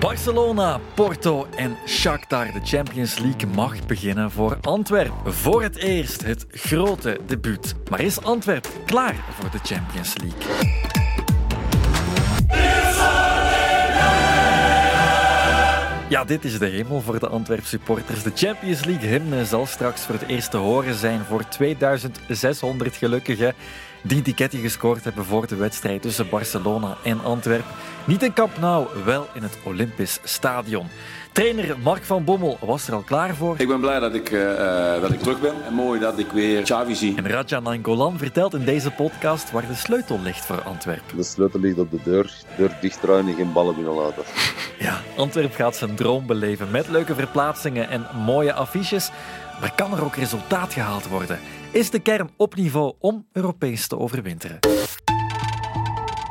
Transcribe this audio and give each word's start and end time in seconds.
Barcelona, 0.00 0.80
Porto 0.94 1.46
en 1.56 1.76
Shakhtar. 1.86 2.52
De 2.52 2.60
Champions 2.62 3.18
League 3.18 3.46
mag 3.54 3.86
beginnen 3.86 4.30
voor 4.30 4.58
Antwerpen. 4.60 5.34
Voor 5.34 5.62
het 5.62 5.76
eerst 5.76 6.24
het 6.24 6.46
grote 6.50 7.18
debuut. 7.26 7.74
Maar 7.90 8.00
is 8.00 8.22
Antwerpen 8.22 8.70
klaar 8.86 9.14
voor 9.30 9.50
de 9.50 9.58
Champions 9.62 10.14
League? 10.16 10.74
Ja, 16.08 16.24
dit 16.24 16.44
is 16.44 16.58
de 16.58 16.66
hemel 16.66 17.00
voor 17.00 17.18
de 17.18 17.28
Antwerp 17.28 17.64
supporters. 17.64 18.22
De 18.22 18.32
Champions 18.34 18.84
League 18.84 19.08
hymne 19.08 19.44
zal 19.44 19.66
straks 19.66 20.00
voor 20.00 20.14
het 20.14 20.26
eerst 20.26 20.50
te 20.50 20.56
horen 20.56 20.94
zijn 20.94 21.20
voor 21.24 21.48
2600 21.48 22.96
gelukkigen 22.96 23.54
die 24.06 24.22
ticketje 24.22 24.58
gescoord 24.58 25.04
hebben 25.04 25.24
voor 25.24 25.46
de 25.46 25.56
wedstrijd 25.56 26.02
tussen 26.02 26.28
Barcelona 26.28 26.96
en 27.02 27.24
Antwerpen. 27.24 27.74
Niet 28.04 28.22
in 28.22 28.32
Camp 28.32 28.58
Nou, 28.60 28.86
wel 29.04 29.26
in 29.34 29.42
het 29.42 29.58
Olympisch 29.64 30.18
Stadion. 30.24 30.86
Trainer 31.32 31.76
Mark 31.82 32.02
van 32.02 32.24
Bommel 32.24 32.58
was 32.60 32.88
er 32.88 32.94
al 32.94 33.02
klaar 33.02 33.34
voor. 33.34 33.54
Ik 33.58 33.68
ben 33.68 33.80
blij 33.80 33.98
dat 34.00 34.14
ik, 34.14 34.30
uh, 34.30 35.00
dat 35.00 35.10
ik 35.12 35.20
terug 35.20 35.40
ben. 35.40 35.54
En 35.66 35.74
mooi 35.74 36.00
dat 36.00 36.18
ik 36.18 36.30
weer 36.32 36.62
Xavi 36.62 36.94
zie. 36.94 37.16
En 37.16 37.28
Raja 37.28 37.60
Nangolan 37.60 38.18
vertelt 38.18 38.54
in 38.54 38.64
deze 38.64 38.90
podcast 38.90 39.50
waar 39.50 39.66
de 39.66 39.74
sleutel 39.74 40.20
ligt 40.22 40.44
voor 40.44 40.62
Antwerpen. 40.62 41.16
De 41.16 41.22
sleutel 41.22 41.60
ligt 41.60 41.78
op 41.78 41.90
de 41.90 41.98
deur. 42.04 42.32
Deur 42.56 42.76
dichtdraaien 42.80 43.28
en 43.28 43.34
geen 43.34 43.52
ballen 43.52 43.74
binnenlaten. 43.74 44.22
Ja, 44.78 45.00
Antwerp 45.16 45.54
gaat 45.54 45.76
zijn 45.76 45.94
droom 45.94 46.26
beleven 46.26 46.70
met 46.70 46.88
leuke 46.88 47.14
verplaatsingen 47.14 47.88
en 47.88 48.06
mooie 48.24 48.52
affiches. 48.52 49.10
Maar 49.60 49.72
kan 49.76 49.92
er 49.92 50.04
ook 50.04 50.16
resultaat 50.16 50.72
gehaald 50.72 51.08
worden? 51.08 51.38
Is 51.76 51.90
de 51.90 51.98
kern 51.98 52.30
op 52.36 52.54
niveau 52.54 52.94
om 52.98 53.26
Europees 53.32 53.86
te 53.86 53.98
overwinteren? 53.98 54.58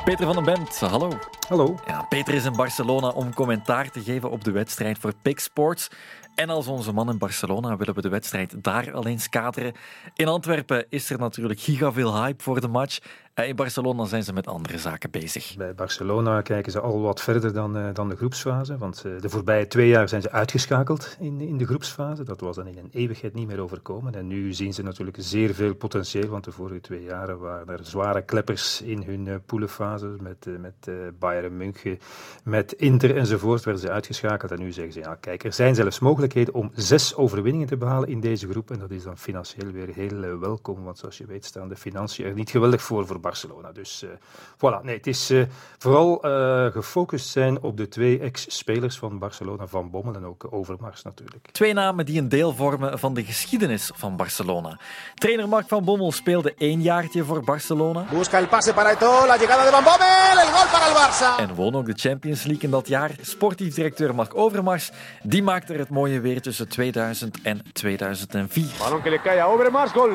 Peter 0.04 0.26
van 0.26 0.34
den 0.34 0.44
Bent, 0.44 0.80
hallo. 0.80 1.08
Hallo. 1.48 1.78
Ja, 1.86 2.02
Peter 2.02 2.34
is 2.34 2.44
in 2.44 2.56
Barcelona 2.56 3.08
om 3.08 3.34
commentaar 3.34 3.90
te 3.90 4.02
geven 4.02 4.30
op 4.30 4.44
de 4.44 4.50
wedstrijd 4.50 4.98
voor 4.98 5.12
Pik 5.22 5.38
Sports. 5.38 5.88
En 6.34 6.48
als 6.48 6.66
onze 6.66 6.92
man 6.92 7.10
in 7.10 7.18
Barcelona 7.18 7.76
willen 7.76 7.94
we 7.94 8.00
de 8.00 8.08
wedstrijd 8.08 8.64
daar 8.64 8.92
alleen 8.92 9.20
skateren. 9.20 9.72
In 10.14 10.28
Antwerpen 10.28 10.86
is 10.88 11.10
er 11.10 11.18
natuurlijk 11.18 11.60
giga 11.60 11.92
veel 11.92 12.22
hype 12.22 12.42
voor 12.42 12.60
de 12.60 12.68
match. 12.68 12.98
Eh, 13.34 13.48
in 13.48 13.56
Barcelona 13.56 14.04
zijn 14.04 14.22
ze 14.22 14.32
met 14.32 14.46
andere 14.46 14.78
zaken 14.78 15.10
bezig. 15.10 15.54
Bij 15.56 15.74
Barcelona 15.74 16.40
kijken 16.40 16.72
ze 16.72 16.80
al 16.80 17.00
wat 17.00 17.22
verder 17.22 17.52
dan, 17.52 17.76
uh, 17.76 17.88
dan 17.92 18.08
de 18.08 18.16
groepsfase. 18.16 18.78
Want 18.78 19.02
uh, 19.06 19.20
de 19.20 19.28
voorbije 19.28 19.66
twee 19.66 19.88
jaar 19.88 20.08
zijn 20.08 20.22
ze 20.22 20.30
uitgeschakeld 20.30 21.16
in, 21.20 21.40
in 21.40 21.58
de 21.58 21.66
groepsfase. 21.66 22.22
Dat 22.22 22.40
was 22.40 22.56
dan 22.56 22.66
in 22.66 22.78
een 22.78 22.90
eeuwigheid 22.92 23.34
niet 23.34 23.46
meer 23.46 23.60
overkomen. 23.60 24.14
En 24.14 24.26
nu 24.26 24.52
zien 24.52 24.74
ze 24.74 24.82
natuurlijk 24.82 25.16
zeer 25.20 25.54
veel 25.54 25.74
potentieel. 25.74 26.28
Want 26.28 26.44
de 26.44 26.52
vorige 26.52 26.80
twee 26.80 27.02
jaren 27.02 27.38
waren 27.38 27.68
er 27.68 27.84
zware 27.84 28.22
kleppers 28.22 28.82
in 28.82 29.02
hun 29.02 29.26
uh, 29.26 29.34
poelenfase. 29.46 30.16
Met, 30.20 30.46
met 30.60 30.90
Bayern 31.18 31.35
München, 31.42 31.98
met 32.44 32.72
Inter 32.72 33.16
enzovoort 33.16 33.64
werden 33.64 33.82
ze 33.82 33.90
uitgeschakeld. 33.90 34.50
En 34.50 34.58
nu 34.58 34.72
zeggen 34.72 34.92
ze, 34.92 35.00
ja 35.00 35.14
kijk, 35.14 35.44
er 35.44 35.52
zijn 35.52 35.74
zelfs 35.74 35.98
mogelijkheden 35.98 36.54
om 36.54 36.70
zes 36.74 37.14
overwinningen 37.14 37.66
te 37.66 37.76
behalen 37.76 38.08
in 38.08 38.20
deze 38.20 38.48
groep. 38.48 38.70
En 38.70 38.78
dat 38.78 38.90
is 38.90 39.02
dan 39.02 39.18
financieel 39.18 39.70
weer 39.70 39.88
heel 39.94 40.38
welkom. 40.38 40.84
Want 40.84 40.98
zoals 40.98 41.18
je 41.18 41.26
weet 41.26 41.44
staan 41.44 41.68
de 41.68 41.76
financiën 41.76 42.24
er 42.24 42.34
niet 42.34 42.50
geweldig 42.50 42.82
voor 42.82 43.06
voor 43.06 43.20
Barcelona. 43.20 43.72
Dus 43.72 44.02
uh, 44.02 44.10
voilà, 44.56 44.82
nee, 44.82 44.96
het 44.96 45.06
is 45.06 45.30
uh, 45.30 45.44
vooral 45.78 46.26
uh, 46.26 46.66
gefocust 46.72 47.28
zijn 47.28 47.62
op 47.62 47.76
de 47.76 47.88
twee 47.88 48.18
ex-spelers 48.18 48.98
van 48.98 49.18
Barcelona, 49.18 49.66
Van 49.66 49.90
Bommel 49.90 50.14
en 50.14 50.24
ook 50.24 50.46
Overmars 50.50 51.02
natuurlijk. 51.02 51.48
Twee 51.52 51.72
namen 51.72 52.06
die 52.06 52.20
een 52.20 52.28
deel 52.28 52.54
vormen 52.54 52.98
van 52.98 53.14
de 53.14 53.24
geschiedenis 53.24 53.90
van 53.94 54.16
Barcelona. 54.16 54.78
Trainer 55.14 55.48
Mark 55.48 55.68
Van 55.68 55.84
Bommel 55.84 56.12
speelde 56.12 56.54
één 56.58 56.82
jaartje 56.82 57.24
voor 57.24 57.44
Barcelona. 57.44 58.06
Busca 58.10 58.38
el 58.38 58.48
pase 58.48 58.74
para 58.74 58.90
Eto'o, 58.90 59.26
la 59.26 59.36
llegada 59.36 59.64
de 59.64 59.70
Van 59.70 59.84
Bommel, 59.84 60.38
el 60.38 60.50
gol 60.52 60.68
para 60.72 60.86
el 60.86 60.94
Barça. 60.94 61.25
En 61.26 61.54
won 61.54 61.74
ook 61.74 61.86
de 61.86 62.08
Champions 62.08 62.44
League 62.44 62.62
in 62.62 62.70
dat 62.70 62.88
jaar. 62.88 63.10
Sportief 63.20 63.74
directeur 63.74 64.14
Mark 64.14 64.34
Overmars, 64.34 64.90
die 65.22 65.42
maakte 65.42 65.72
er 65.72 65.78
het 65.78 65.90
mooie 65.90 66.20
weer 66.20 66.40
tussen 66.40 66.68
2000 66.68 67.42
en 67.42 67.60
2004. 67.72 68.64
Balon 68.78 69.02
que 69.02 69.10
le 69.10 69.20
cae 69.20 69.40
a 69.40 69.46
Overmars, 69.46 69.90
gol. 69.90 70.10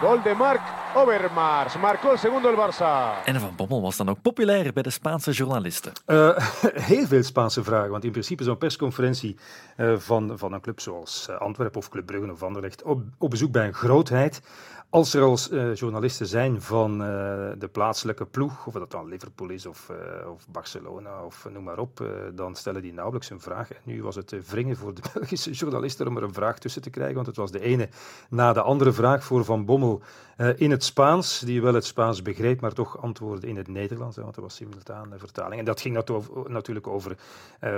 Gol 0.00 0.22
de 0.22 0.34
Mark 0.36 0.60
Overmars. 0.94 1.76
Marcó 1.76 2.10
el 2.10 2.18
segundo 2.18 2.48
el 2.48 2.56
Barça. 2.56 3.24
En 3.24 3.40
Van 3.40 3.56
Bommel 3.56 3.80
was 3.80 3.96
dan 3.96 4.08
ook 4.08 4.22
populair 4.22 4.72
bij 4.72 4.82
de 4.82 4.90
Spaanse 4.90 5.30
journalisten. 5.30 5.92
Uh, 6.06 6.36
heel 6.92 7.06
veel 7.06 7.22
Spaanse 7.22 7.64
vragen, 7.64 7.90
want 7.90 8.04
in 8.04 8.10
principe 8.10 8.44
zo'n 8.44 8.58
persconferentie 8.58 9.36
uh, 9.76 9.94
van, 9.96 10.38
van 10.38 10.52
een 10.52 10.60
club 10.60 10.80
zoals 10.80 11.28
Antwerpen 11.38 11.80
of 11.80 11.88
Club 11.88 12.06
Brugge 12.06 12.32
of 12.32 12.42
Anderlecht 12.42 12.82
op, 12.82 13.02
op 13.18 13.30
bezoek 13.30 13.52
bij 13.52 13.66
een 13.66 13.74
grootheid. 13.74 14.40
Als 14.92 15.14
er 15.14 15.22
als 15.22 15.50
uh, 15.50 15.74
journalisten 15.74 16.26
zijn 16.26 16.62
van 16.62 16.92
uh, 16.92 17.06
de 17.58 17.68
plaatselijke 17.72 18.26
ploeg, 18.26 18.66
of 18.66 18.72
dat 18.72 18.90
dan 18.90 19.08
Liverpool 19.08 19.48
is 19.48 19.66
of, 19.66 19.90
uh, 19.90 20.30
of 20.30 20.46
Barcelona 20.48 21.24
of 21.24 21.48
noem 21.52 21.62
maar 21.62 21.78
op, 21.78 22.06
dan 22.34 22.56
stellen 22.56 22.82
die 22.82 22.92
nauwelijks 22.92 23.30
een 23.30 23.40
vraag. 23.40 23.68
Nu 23.82 24.02
was 24.02 24.16
het 24.16 24.48
wringen 24.48 24.76
voor 24.76 24.94
de 24.94 25.02
Belgische 25.12 25.50
journalisten 25.50 26.08
om 26.08 26.16
er 26.16 26.22
een 26.22 26.32
vraag 26.32 26.58
tussen 26.58 26.82
te 26.82 26.90
krijgen, 26.90 27.14
want 27.14 27.26
het 27.26 27.36
was 27.36 27.50
de 27.50 27.60
ene 27.60 27.88
na 28.28 28.52
de 28.52 28.62
andere 28.62 28.92
vraag 28.92 29.24
voor 29.24 29.44
Van 29.44 29.64
Bommel 29.64 30.02
in 30.56 30.70
het 30.70 30.84
Spaans, 30.84 31.40
die 31.40 31.62
wel 31.62 31.74
het 31.74 31.84
Spaans 31.84 32.22
begreep, 32.22 32.60
maar 32.60 32.72
toch 32.72 33.02
antwoordde 33.02 33.46
in 33.46 33.56
het 33.56 33.68
Nederlands, 33.68 34.16
want 34.16 34.36
er 34.36 34.42
was 34.42 34.54
simultaan 34.54 35.12
vertaling. 35.16 35.58
En 35.58 35.64
dat 35.64 35.80
ging 35.80 35.94
natuurlijk 36.46 36.86
over 36.86 37.16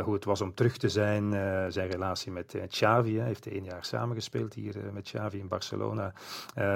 hoe 0.05 0.15
het 0.15 0.25
was 0.25 0.41
om 0.41 0.55
terug 0.55 0.77
te 0.77 0.89
zijn, 0.89 1.31
zijn 1.73 1.91
relatie 1.91 2.33
met 2.33 2.57
Xavi. 2.69 3.17
Hij 3.17 3.27
heeft 3.27 3.47
één 3.47 3.65
jaar 3.65 3.85
samengespeeld 3.85 4.55
hier 4.55 4.75
met 4.93 5.05
Xavi 5.05 5.39
in 5.39 5.49
Barcelona, 5.49 6.13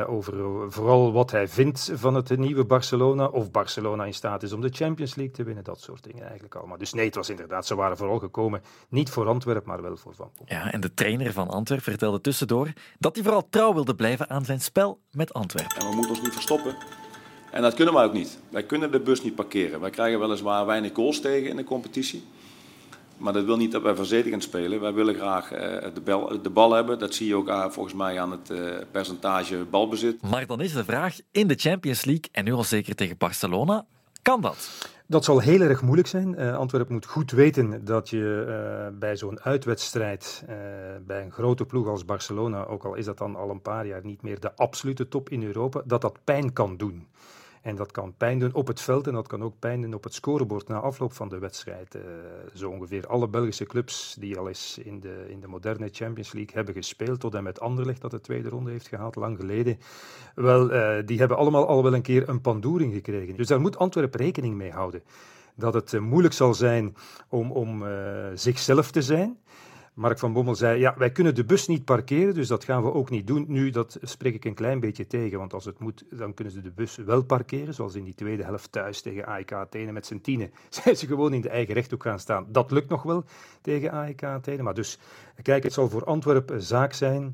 over 0.06 0.27
vooral 0.68 1.12
wat 1.12 1.30
hij 1.30 1.48
vindt 1.48 1.90
van 1.94 2.14
het 2.14 2.36
nieuwe 2.36 2.64
Barcelona. 2.64 3.26
Of 3.26 3.50
Barcelona 3.50 4.04
in 4.04 4.14
staat 4.14 4.42
is 4.42 4.52
om 4.52 4.60
de 4.60 4.68
Champions 4.72 5.14
League 5.14 5.34
te 5.34 5.42
winnen. 5.42 5.64
Dat 5.64 5.80
soort 5.80 6.04
dingen 6.04 6.22
eigenlijk 6.22 6.54
allemaal. 6.54 6.78
Dus 6.78 6.92
nee, 6.92 7.06
het 7.06 7.14
was 7.14 7.30
inderdaad, 7.30 7.66
ze 7.66 7.74
waren 7.74 7.96
vooral 7.96 8.18
gekomen. 8.18 8.62
Niet 8.88 9.10
voor 9.10 9.28
Antwerpen, 9.28 9.68
maar 9.68 9.82
wel 9.82 9.96
voor 9.96 10.14
Van 10.14 10.30
Bommel. 10.36 10.54
Ja, 10.54 10.72
en 10.72 10.80
de 10.80 10.94
trainer 10.94 11.32
van 11.32 11.48
Antwerpen 11.48 11.90
vertelde 11.90 12.20
tussendoor 12.20 12.72
dat 12.98 13.14
hij 13.14 13.24
vooral 13.24 13.48
trouw 13.50 13.74
wilde 13.74 13.94
blijven 13.94 14.30
aan 14.30 14.44
zijn 14.44 14.60
spel 14.60 15.00
met 15.10 15.32
Antwerpen. 15.32 15.76
En 15.76 15.88
we 15.88 15.94
moeten 15.94 16.10
ons 16.10 16.22
niet 16.22 16.32
verstoppen. 16.32 16.76
En 17.50 17.62
dat 17.62 17.74
kunnen 17.74 17.94
wij 17.94 18.04
ook 18.04 18.12
niet. 18.12 18.38
Wij 18.50 18.64
kunnen 18.64 18.92
de 18.92 19.00
bus 19.00 19.22
niet 19.22 19.34
parkeren. 19.34 19.80
Wij 19.80 19.90
krijgen 19.90 20.20
weliswaar 20.20 20.66
weinig 20.66 20.94
goals 20.94 21.20
tegen 21.20 21.48
in 21.48 21.56
de 21.56 21.64
competitie. 21.64 22.24
Maar 23.18 23.32
dat 23.32 23.44
wil 23.44 23.56
niet 23.56 23.72
dat 23.72 23.82
wij 23.82 23.94
verdedigend 23.94 24.42
spelen. 24.42 24.80
Wij 24.80 24.92
willen 24.92 25.14
graag 25.14 25.52
uh, 25.52 25.58
de, 25.94 26.00
bal, 26.04 26.42
de, 26.42 26.50
bal, 26.50 26.72
hebben. 26.72 26.98
Dat 26.98 27.14
zie 27.14 27.26
je 27.26 27.34
ook 27.34 27.48
uh, 27.48 27.68
volgens 27.68 27.94
mij 27.94 28.20
aan 28.20 28.30
het 28.30 28.50
uh, 28.50 28.58
percentage 28.90 29.66
balbezit. 29.70 30.22
Maar 30.22 30.46
dan 30.46 30.60
is 30.60 30.72
de 30.72 30.84
vraag, 30.84 31.16
in 31.30 31.46
de 31.46 31.54
Champions 31.54 32.04
League, 32.04 32.24
en 32.32 32.44
nu 32.44 32.52
al 32.52 32.64
zeker 32.64 32.94
tegen 32.94 33.16
Barcelona, 33.16 33.86
kan 34.22 34.40
dat? 34.40 34.70
Dat 35.06 35.24
zal 35.24 35.38
heel 35.38 35.60
erg 35.60 35.82
moeilijk 35.82 36.08
zijn. 36.08 36.34
Uh, 36.38 36.56
Antwerpen 36.56 36.92
moet 36.92 37.06
goed 37.06 37.30
weten 37.30 37.84
dat 37.84 38.08
je 38.08 38.44
uh, 38.48 38.98
bij 38.98 39.16
zo'n 39.16 39.40
uitwedstrijd, 39.40 40.44
uh, 40.48 40.54
bij 41.06 41.22
een 41.22 41.32
grote 41.32 41.64
ploeg 41.64 41.88
als 41.88 42.04
Barcelona, 42.04 42.64
ook 42.64 42.84
al 42.84 42.94
is 42.94 43.04
dat 43.04 43.18
dan 43.18 43.36
al 43.36 43.50
een 43.50 43.62
paar 43.62 43.86
jaar 43.86 44.04
niet 44.04 44.22
meer 44.22 44.40
de 44.40 44.56
absolute 44.56 45.08
top 45.08 45.28
in 45.28 45.42
Europa, 45.42 45.82
dat 45.84 46.00
dat 46.00 46.18
pijn 46.24 46.52
kan 46.52 46.76
doen. 46.76 47.06
En 47.62 47.76
dat 47.76 47.92
kan 47.92 48.14
pijn 48.16 48.38
doen 48.38 48.54
op 48.54 48.66
het 48.66 48.80
veld 48.80 49.06
en 49.06 49.12
dat 49.12 49.26
kan 49.26 49.42
ook 49.42 49.58
pijn 49.58 49.80
doen 49.80 49.94
op 49.94 50.04
het 50.04 50.14
scorebord 50.14 50.68
na 50.68 50.78
afloop 50.78 51.12
van 51.12 51.28
de 51.28 51.38
wedstrijd. 51.38 51.94
Uh, 51.94 52.02
zo 52.54 52.70
ongeveer 52.70 53.06
alle 53.06 53.28
Belgische 53.28 53.64
clubs 53.64 54.16
die 54.18 54.38
al 54.38 54.48
eens 54.48 54.78
in 54.78 55.00
de, 55.00 55.26
in 55.28 55.40
de 55.40 55.46
moderne 55.46 55.88
Champions 55.92 56.32
League 56.32 56.54
hebben 56.54 56.74
gespeeld, 56.74 57.20
tot 57.20 57.34
en 57.34 57.42
met 57.42 57.60
Anderlecht 57.60 58.00
dat 58.00 58.10
de 58.10 58.20
tweede 58.20 58.48
ronde 58.48 58.70
heeft 58.70 58.88
gehaald, 58.88 59.16
lang 59.16 59.36
geleden. 59.36 59.78
Wel, 60.34 60.72
uh, 60.72 61.06
die 61.06 61.18
hebben 61.18 61.36
allemaal 61.36 61.66
al 61.66 61.82
wel 61.82 61.94
een 61.94 62.02
keer 62.02 62.28
een 62.28 62.40
pandoering 62.40 62.92
gekregen. 62.92 63.36
Dus 63.36 63.46
daar 63.46 63.60
moet 63.60 63.78
Antwerpen 63.78 64.20
rekening 64.20 64.54
mee 64.54 64.70
houden. 64.70 65.02
Dat 65.54 65.74
het 65.74 65.92
uh, 65.92 66.00
moeilijk 66.00 66.34
zal 66.34 66.54
zijn 66.54 66.96
om, 67.28 67.52
om 67.52 67.84
zichzelf 68.34 68.90
te 68.90 69.02
zijn. 69.02 69.38
Mark 69.98 70.18
van 70.18 70.32
Bommel 70.32 70.54
zei, 70.54 70.80
ja, 70.80 70.94
wij 70.96 71.12
kunnen 71.12 71.34
de 71.34 71.44
bus 71.44 71.66
niet 71.66 71.84
parkeren, 71.84 72.34
dus 72.34 72.48
dat 72.48 72.64
gaan 72.64 72.82
we 72.82 72.92
ook 72.92 73.10
niet 73.10 73.26
doen. 73.26 73.44
Nu, 73.48 73.70
dat 73.70 73.98
spreek 74.02 74.34
ik 74.34 74.44
een 74.44 74.54
klein 74.54 74.80
beetje 74.80 75.06
tegen, 75.06 75.38
want 75.38 75.52
als 75.54 75.64
het 75.64 75.78
moet, 75.78 76.04
dan 76.10 76.34
kunnen 76.34 76.52
ze 76.52 76.60
de 76.60 76.70
bus 76.70 76.96
wel 76.96 77.22
parkeren, 77.22 77.74
zoals 77.74 77.94
in 77.94 78.04
die 78.04 78.14
tweede 78.14 78.44
helft 78.44 78.72
thuis 78.72 79.00
tegen 79.00 79.26
AEK 79.26 79.52
Athene 79.52 79.92
met 79.92 80.06
z'n 80.06 80.20
tienen. 80.20 80.52
Zijn 80.82 80.96
ze 80.96 81.06
gewoon 81.06 81.32
in 81.32 81.40
de 81.40 81.48
eigen 81.48 81.74
rechthoek 81.74 82.02
gaan 82.02 82.18
staan. 82.18 82.46
Dat 82.48 82.70
lukt 82.70 82.88
nog 82.88 83.02
wel 83.02 83.24
tegen 83.60 83.90
AEK 83.90 84.22
Athene, 84.22 84.62
maar 84.62 84.74
dus, 84.74 84.98
kijk, 85.42 85.62
het 85.62 85.72
zal 85.72 85.88
voor 85.88 86.04
Antwerpen 86.04 86.62
zaak 86.62 86.92
zijn 86.92 87.32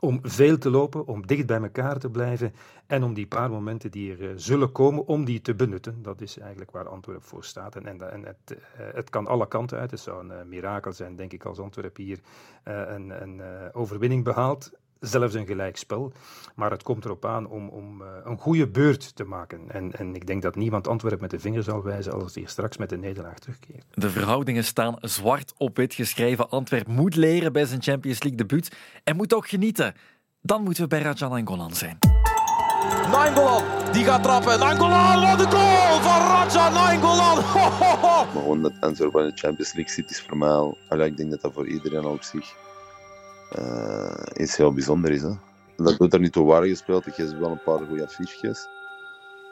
om 0.00 0.18
veel 0.22 0.58
te 0.58 0.70
lopen, 0.70 1.06
om 1.06 1.26
dicht 1.26 1.46
bij 1.46 1.60
elkaar 1.60 1.98
te 1.98 2.10
blijven 2.10 2.54
en 2.86 3.02
om 3.02 3.14
die 3.14 3.26
paar 3.26 3.50
momenten 3.50 3.90
die 3.90 4.12
er 4.12 4.20
uh, 4.20 4.30
zullen 4.36 4.72
komen, 4.72 5.06
om 5.06 5.24
die 5.24 5.40
te 5.40 5.54
benutten. 5.54 6.02
Dat 6.02 6.20
is 6.20 6.38
eigenlijk 6.38 6.70
waar 6.70 6.88
Antwerpen 6.88 7.24
voor 7.24 7.44
staat. 7.44 7.76
En, 7.76 7.86
en, 7.86 8.12
en 8.12 8.24
het, 8.24 8.36
uh, 8.52 8.56
het, 8.94 9.10
kan 9.10 9.26
alle 9.26 9.48
kanten 9.48 9.78
uit. 9.78 9.90
Het 9.90 10.00
zou 10.00 10.28
een 10.28 10.36
uh, 10.38 10.44
mirakel 10.44 10.92
zijn, 10.92 11.16
denk 11.16 11.32
ik, 11.32 11.44
als 11.44 11.58
Antwerpen 11.58 12.04
hier 12.04 12.20
een, 12.64 13.22
een 13.22 13.42
overwinning 13.72 14.24
behaalt. 14.24 14.72
Zelfs 15.00 15.34
een 15.34 15.46
gelijkspel. 15.46 16.12
Maar 16.54 16.70
het 16.70 16.82
komt 16.82 17.04
erop 17.04 17.24
aan 17.24 17.46
om, 17.46 17.68
om 17.68 18.02
een 18.24 18.38
goede 18.38 18.68
beurt 18.68 19.16
te 19.16 19.24
maken. 19.24 19.60
En, 19.68 19.92
en 19.92 20.14
ik 20.14 20.26
denk 20.26 20.42
dat 20.42 20.54
niemand 20.54 20.88
Antwerpen 20.88 21.20
met 21.20 21.30
de 21.30 21.38
vinger 21.38 21.62
zal 21.62 21.82
wijzen 21.82 22.12
als 22.12 22.34
hij 22.34 22.44
straks 22.44 22.76
met 22.76 22.88
de 22.88 22.98
nederlaag 22.98 23.38
terugkeert. 23.38 23.84
De 23.90 24.10
verhoudingen 24.10 24.64
staan 24.64 24.96
zwart 25.00 25.52
op 25.56 25.76
wit 25.76 25.94
geschreven. 25.94 26.50
Antwerpen 26.50 26.94
moet 26.94 27.16
leren 27.16 27.52
bij 27.52 27.64
zijn 27.64 27.82
Champions 27.82 28.22
League 28.22 28.38
debuut 28.38 28.76
en 29.04 29.16
moet 29.16 29.34
ook 29.34 29.48
genieten. 29.48 29.94
Dan 30.40 30.62
moeten 30.62 30.82
we 30.82 30.88
bij 30.88 31.02
Rajan 31.02 31.32
Angolan 31.32 31.74
zijn. 31.74 31.98
Nainggolan, 33.10 33.62
die 33.92 34.04
gaat 34.04 34.22
trappen. 34.22 34.58
Nainggolan, 34.58 35.20
wat 35.20 35.40
een 35.40 35.50
goal 35.50 36.00
van 36.00 36.20
Raja 36.20 36.68
Nainggolan. 36.68 37.36
Maar 38.32 38.42
gewoon 38.42 38.62
dat 38.62 38.72
Antwerpen 38.80 39.22
in 39.22 39.28
de 39.28 39.36
Champions 39.36 39.72
League 39.72 39.92
zit, 39.92 40.10
is 40.10 40.22
voor 40.22 40.36
mij 40.36 40.48
al... 40.48 40.78
Allee, 40.88 41.06
ik 41.06 41.16
denk 41.16 41.30
dat 41.30 41.40
dat 41.40 41.52
voor 41.52 41.66
iedereen 41.68 42.04
al 42.04 42.12
op 42.12 42.22
zich 42.22 42.54
uh, 43.58 44.22
iets 44.36 44.56
heel 44.56 44.72
bijzonder 44.72 45.10
is. 45.10 45.22
Hè. 45.22 45.32
Dat 45.76 45.98
doet 45.98 46.12
er 46.12 46.20
niet 46.20 46.32
toe 46.32 46.46
waar 46.46 46.62
gespeeld. 46.62 47.06
Ik 47.06 47.14
heb 47.14 47.38
wel 47.38 47.50
een 47.50 47.62
paar 47.62 47.86
goede 47.86 48.04
affiches. 48.04 48.68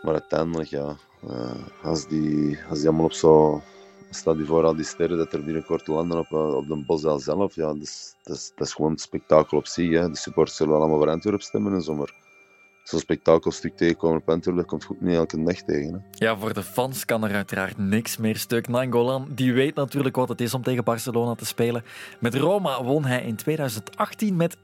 Maar 0.03 0.13
uiteindelijk, 0.13 0.69
ja, 0.69 0.97
uh, 1.31 1.51
als, 1.83 2.07
die, 2.07 2.59
als 2.69 2.79
die 2.79 2.89
allemaal 2.89 3.07
op 3.07 3.13
zo 3.13 3.63
staat 4.11 4.37
die 4.37 4.47
voor 4.47 4.65
al 4.65 4.77
die 4.77 4.85
sterren 4.85 5.17
dat 5.17 5.33
er 5.33 5.45
binnenkort 5.45 5.87
landen 5.87 6.19
op, 6.19 6.33
op 6.33 6.67
de 6.69 6.85
Boszaal 6.87 7.19
zelf. 7.19 7.55
Ja, 7.55 7.67
dat 7.67 7.83
is, 7.83 8.15
is, 8.57 8.73
gewoon 8.73 8.91
een 8.91 8.99
spektakel 8.99 9.59
op 9.59 9.67
zich. 9.67 9.91
Hè. 9.91 10.11
De 10.11 10.17
supporters 10.17 10.57
zullen 10.57 10.73
wel 10.73 10.83
allemaal 10.83 11.01
voor 11.01 11.11
Antwerpen 11.11 11.45
stemmen 11.45 11.73
en 11.73 11.83
zo, 11.83 11.95
maar 11.95 12.15
zo'n 12.89 13.01
spektakelstuk 13.01 13.77
tegenkomen 13.77 14.23
op 14.27 14.43
dat 14.43 14.67
komt 14.67 14.85
goed 14.85 15.01
niet 15.01 15.15
elke 15.15 15.43
dag 15.43 15.63
tegen. 15.63 15.93
Hè. 15.93 16.25
Ja, 16.25 16.37
voor 16.37 16.55
de 16.55 16.63
fans 16.63 17.05
kan 17.05 17.25
er 17.25 17.35
uiteraard 17.35 17.79
niks 17.79 18.17
meer 18.17 18.37
stuk. 18.37 18.69
Nangolan 18.69 19.29
die 19.31 19.53
weet 19.53 19.75
natuurlijk 19.75 20.17
wat 20.17 20.29
het 20.29 20.41
is 20.41 20.55
om 20.55 20.63
tegen 20.63 20.85
Barcelona 20.85 21.35
te 21.35 21.47
spelen. 21.47 21.85
Met 22.21 22.35
Roma 22.35 22.83
won 22.83 23.05
hij 23.05 23.23
in 23.23 23.37
2018 23.37 24.37
met 24.37 24.57
3-0 24.57 24.61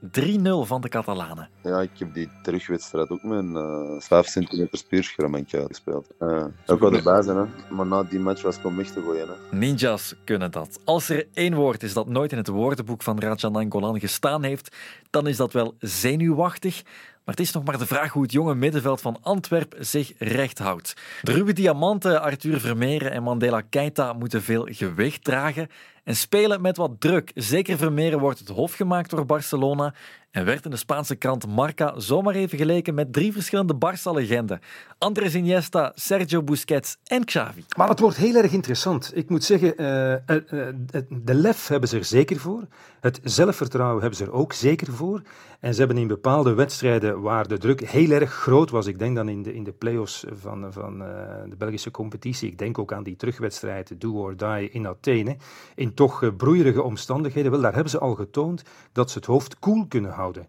van 0.61 0.81
de 0.81 0.89
Catalanen. 0.89 1.49
Ja, 1.61 1.81
ik 1.81 1.89
heb 1.97 2.13
die 2.13 2.29
terugwedstrijd 2.43 3.09
ook 3.09 3.23
met 3.23 3.37
een 3.37 3.55
uh, 3.95 4.01
5 4.01 4.25
centimeter 4.25 4.77
spierschermantje 4.77 5.65
gespeeld. 5.67 6.07
Uh, 6.19 6.45
dat 6.65 6.79
kan 6.79 6.95
erbij 6.95 7.21
zijn, 7.21 7.37
hè. 7.37 7.75
maar 7.75 7.85
na 7.85 8.03
die 8.03 8.19
match 8.19 8.41
was 8.41 8.57
ik 8.57 8.65
om 8.65 8.77
weg 8.77 8.91
te 8.91 9.01
gooien. 9.01 9.27
Hè. 9.27 9.57
Ninjas 9.57 10.15
kunnen 10.23 10.51
dat. 10.51 10.79
Als 10.83 11.09
er 11.09 11.27
één 11.33 11.53
woord 11.53 11.83
is 11.83 11.93
dat 11.93 12.07
nooit 12.07 12.31
in 12.31 12.37
het 12.37 12.47
woordenboek 12.47 13.03
van 13.03 13.19
Rajan 13.19 13.51
Nangolan 13.51 13.99
gestaan 13.99 14.43
heeft, 14.43 14.75
dan 15.09 15.27
is 15.27 15.37
dat 15.37 15.53
wel 15.53 15.75
zenuwachtig. 15.79 16.83
Maar 17.25 17.35
het 17.35 17.45
is 17.45 17.51
nog 17.51 17.63
maar 17.63 17.77
de 17.77 17.85
vraag 17.85 18.11
hoe 18.11 18.21
het 18.23 18.31
jonge 18.31 18.55
middenveld 18.55 19.01
van 19.01 19.17
Antwerp 19.21 19.75
zich 19.79 20.13
recht 20.17 20.59
houdt. 20.59 20.93
De 21.21 21.31
ruwe 21.31 21.53
diamanten 21.53 22.21
Arthur 22.21 22.59
Vermeeren 22.59 23.11
en 23.11 23.23
Mandela 23.23 23.61
Keita 23.61 24.13
moeten 24.13 24.43
veel 24.43 24.67
gewicht 24.71 25.23
dragen 25.23 25.69
en 26.05 26.15
spelen 26.15 26.61
met 26.61 26.77
wat 26.77 26.91
druk. 26.99 27.31
Zeker 27.35 27.77
Vermeeren 27.77 28.19
wordt 28.19 28.39
het 28.39 28.47
hof 28.47 28.73
gemaakt 28.73 29.09
door 29.09 29.25
Barcelona 29.25 29.93
en 30.31 30.45
werd 30.45 30.65
in 30.65 30.71
de 30.71 30.77
Spaanse 30.77 31.15
krant 31.15 31.47
Marca 31.47 31.99
zomaar 31.99 32.35
even 32.35 32.57
geleken 32.57 32.93
met 32.93 33.13
drie 33.13 33.33
verschillende 33.33 33.75
Barça-legenden. 33.75 34.59
Andres 34.97 35.35
Iniesta, 35.35 35.91
Sergio 35.95 36.43
Busquets 36.43 36.97
en 37.03 37.25
Xavi. 37.25 37.63
Maar 37.77 37.89
het 37.89 37.99
wordt 37.99 38.17
heel 38.17 38.35
erg 38.35 38.51
interessant. 38.51 39.11
Ik 39.13 39.29
moet 39.29 39.43
zeggen, 39.43 39.81
uh, 39.81 40.11
uh, 40.11 40.67
de 41.09 41.33
lef 41.33 41.67
hebben 41.67 41.89
ze 41.89 41.97
er 41.97 42.05
zeker 42.05 42.37
voor. 42.37 42.67
Het 42.99 43.19
zelfvertrouwen 43.23 44.01
hebben 44.01 44.17
ze 44.19 44.25
er 44.25 44.31
ook 44.31 44.53
zeker 44.53 44.93
voor. 44.93 45.21
En 45.59 45.73
ze 45.73 45.79
hebben 45.79 45.97
in 45.97 46.07
bepaalde 46.07 46.53
wedstrijden 46.53 47.21
waar 47.21 47.47
de 47.47 47.57
druk 47.57 47.89
heel 47.89 48.11
erg 48.11 48.33
groot 48.33 48.69
was, 48.69 48.85
ik 48.85 48.99
denk 48.99 49.15
dan 49.15 49.29
in 49.29 49.43
de, 49.43 49.53
in 49.53 49.63
de 49.63 49.71
play-offs 49.71 50.25
van, 50.31 50.73
van 50.73 50.97
de 51.49 51.55
Belgische 51.57 51.91
competitie, 51.91 52.49
ik 52.49 52.57
denk 52.57 52.77
ook 52.77 52.93
aan 52.93 53.03
die 53.03 53.15
terugwedstrijd 53.15 54.01
Do 54.01 54.13
or 54.13 54.37
Die 54.37 54.69
in 54.69 54.87
Athene, 54.87 55.37
in 55.75 55.93
toch 55.95 56.35
broeierige 56.37 56.83
omstandigheden, 56.83 57.51
wel, 57.51 57.61
daar 57.61 57.73
hebben 57.73 57.91
ze 57.91 57.99
al 57.99 58.15
getoond 58.15 58.63
dat 58.91 59.11
ze 59.11 59.17
het 59.17 59.27
hoofd 59.27 59.59
koel 59.59 59.85
kunnen 59.87 60.11
houden. 60.11 60.47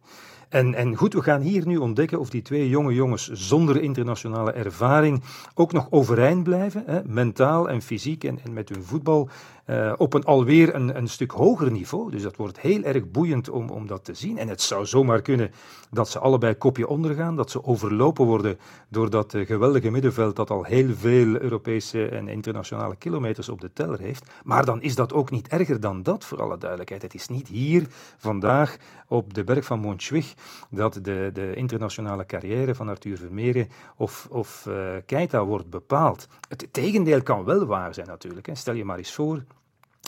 En, 0.49 0.75
en 0.75 0.97
goed, 0.97 1.15
we 1.15 1.23
gaan 1.23 1.41
hier 1.41 1.67
nu 1.67 1.77
ontdekken 1.77 2.21
of 2.21 2.31
die 2.31 2.43
twee 2.43 2.69
jonge 2.69 2.95
jongens 2.95 3.31
zonder 3.31 3.83
internationale 3.83 4.53
ervaring 4.53 5.23
ook 5.55 5.73
nog 5.73 5.87
overeind 5.91 6.43
blijven, 6.43 6.83
hè, 6.87 7.01
mentaal 7.05 7.69
en 7.69 7.83
fysiek 7.83 8.25
en, 8.25 8.39
en 8.45 8.53
met 8.53 8.69
hun 8.69 8.83
voetbal 8.83 9.29
uh, 9.67 9.93
op 9.97 10.15
een 10.15 10.25
alweer 10.25 10.75
een, 10.75 10.97
een 10.97 11.09
stuk 11.09 11.31
hoger 11.31 11.71
niveau. 11.71 12.11
Dus 12.11 12.23
dat 12.23 12.37
wordt 12.37 12.61
heel 12.61 12.83
erg 12.83 13.11
boeiend 13.11 13.49
om, 13.49 13.71
om 13.71 13.87
dat 13.87 14.05
te 14.05 14.15
zien. 14.15 14.39
En 14.39 14.49
het 14.49 14.63
zou 14.63 14.87
zomaar 14.87 15.23
kunnen 15.23 15.51
dat 15.91 16.09
ze 16.09 16.19
allebei 16.19 16.55
kopje 16.55 16.89
ondergaan, 16.89 17.37
dat 17.37 17.51
ze 17.51 17.65
overlopen 17.65 18.25
worden 18.25 18.59
door 18.89 19.11
dat 19.11 19.35
uh, 19.35 19.47
geweldige 19.47 19.91
middenveld 19.91 20.37
dat 20.37 20.51
al 20.51 20.65
heel 20.65 20.95
veel 20.95 21.41
Europese 21.41 22.09
en 22.09 22.29
internationale 22.29 22.97
kilometers 22.97 23.49
op 23.49 23.61
de 23.61 23.73
teller 23.73 23.99
heeft. 23.99 24.31
Maar 24.45 24.65
dan 24.65 24.83
is 24.83 24.95
dat 24.95 25.13
ook 25.13 25.31
niet 25.31 25.49
erger 25.49 25.81
dan 25.81 26.03
dat, 26.03 26.25
voor 26.25 26.43
alle 26.43 26.59
duidelijkheid. 26.59 27.03
Het 27.03 27.15
is 27.15 27.29
niet 27.29 27.49
hier 27.49 27.87
vandaag 28.17 28.77
op 29.09 29.35
de 29.35 29.45
berg 29.45 29.65
van 29.65 29.81
Montjuïc 29.81 30.35
dat 30.71 30.95
de, 30.95 31.31
de 31.33 31.55
internationale 31.55 32.27
carrière 32.27 32.75
van 32.75 32.89
Arthur 32.89 33.17
Vermeeren 33.17 33.69
of, 33.97 34.27
of 34.31 34.67
uh, 34.69 34.75
Keita 35.07 35.45
wordt 35.45 35.71
bepaald. 35.71 36.29
Het 36.49 36.69
tegendeel 36.71 37.23
kan 37.23 37.45
wel 37.45 37.67
waar 37.67 37.95
zijn 37.95 38.07
natuurlijk. 38.07 38.47
Hè. 38.47 38.55
Stel 38.55 38.75
je 38.75 38.85
maar 38.85 38.99
eens 38.99 39.13
voor 39.13 39.43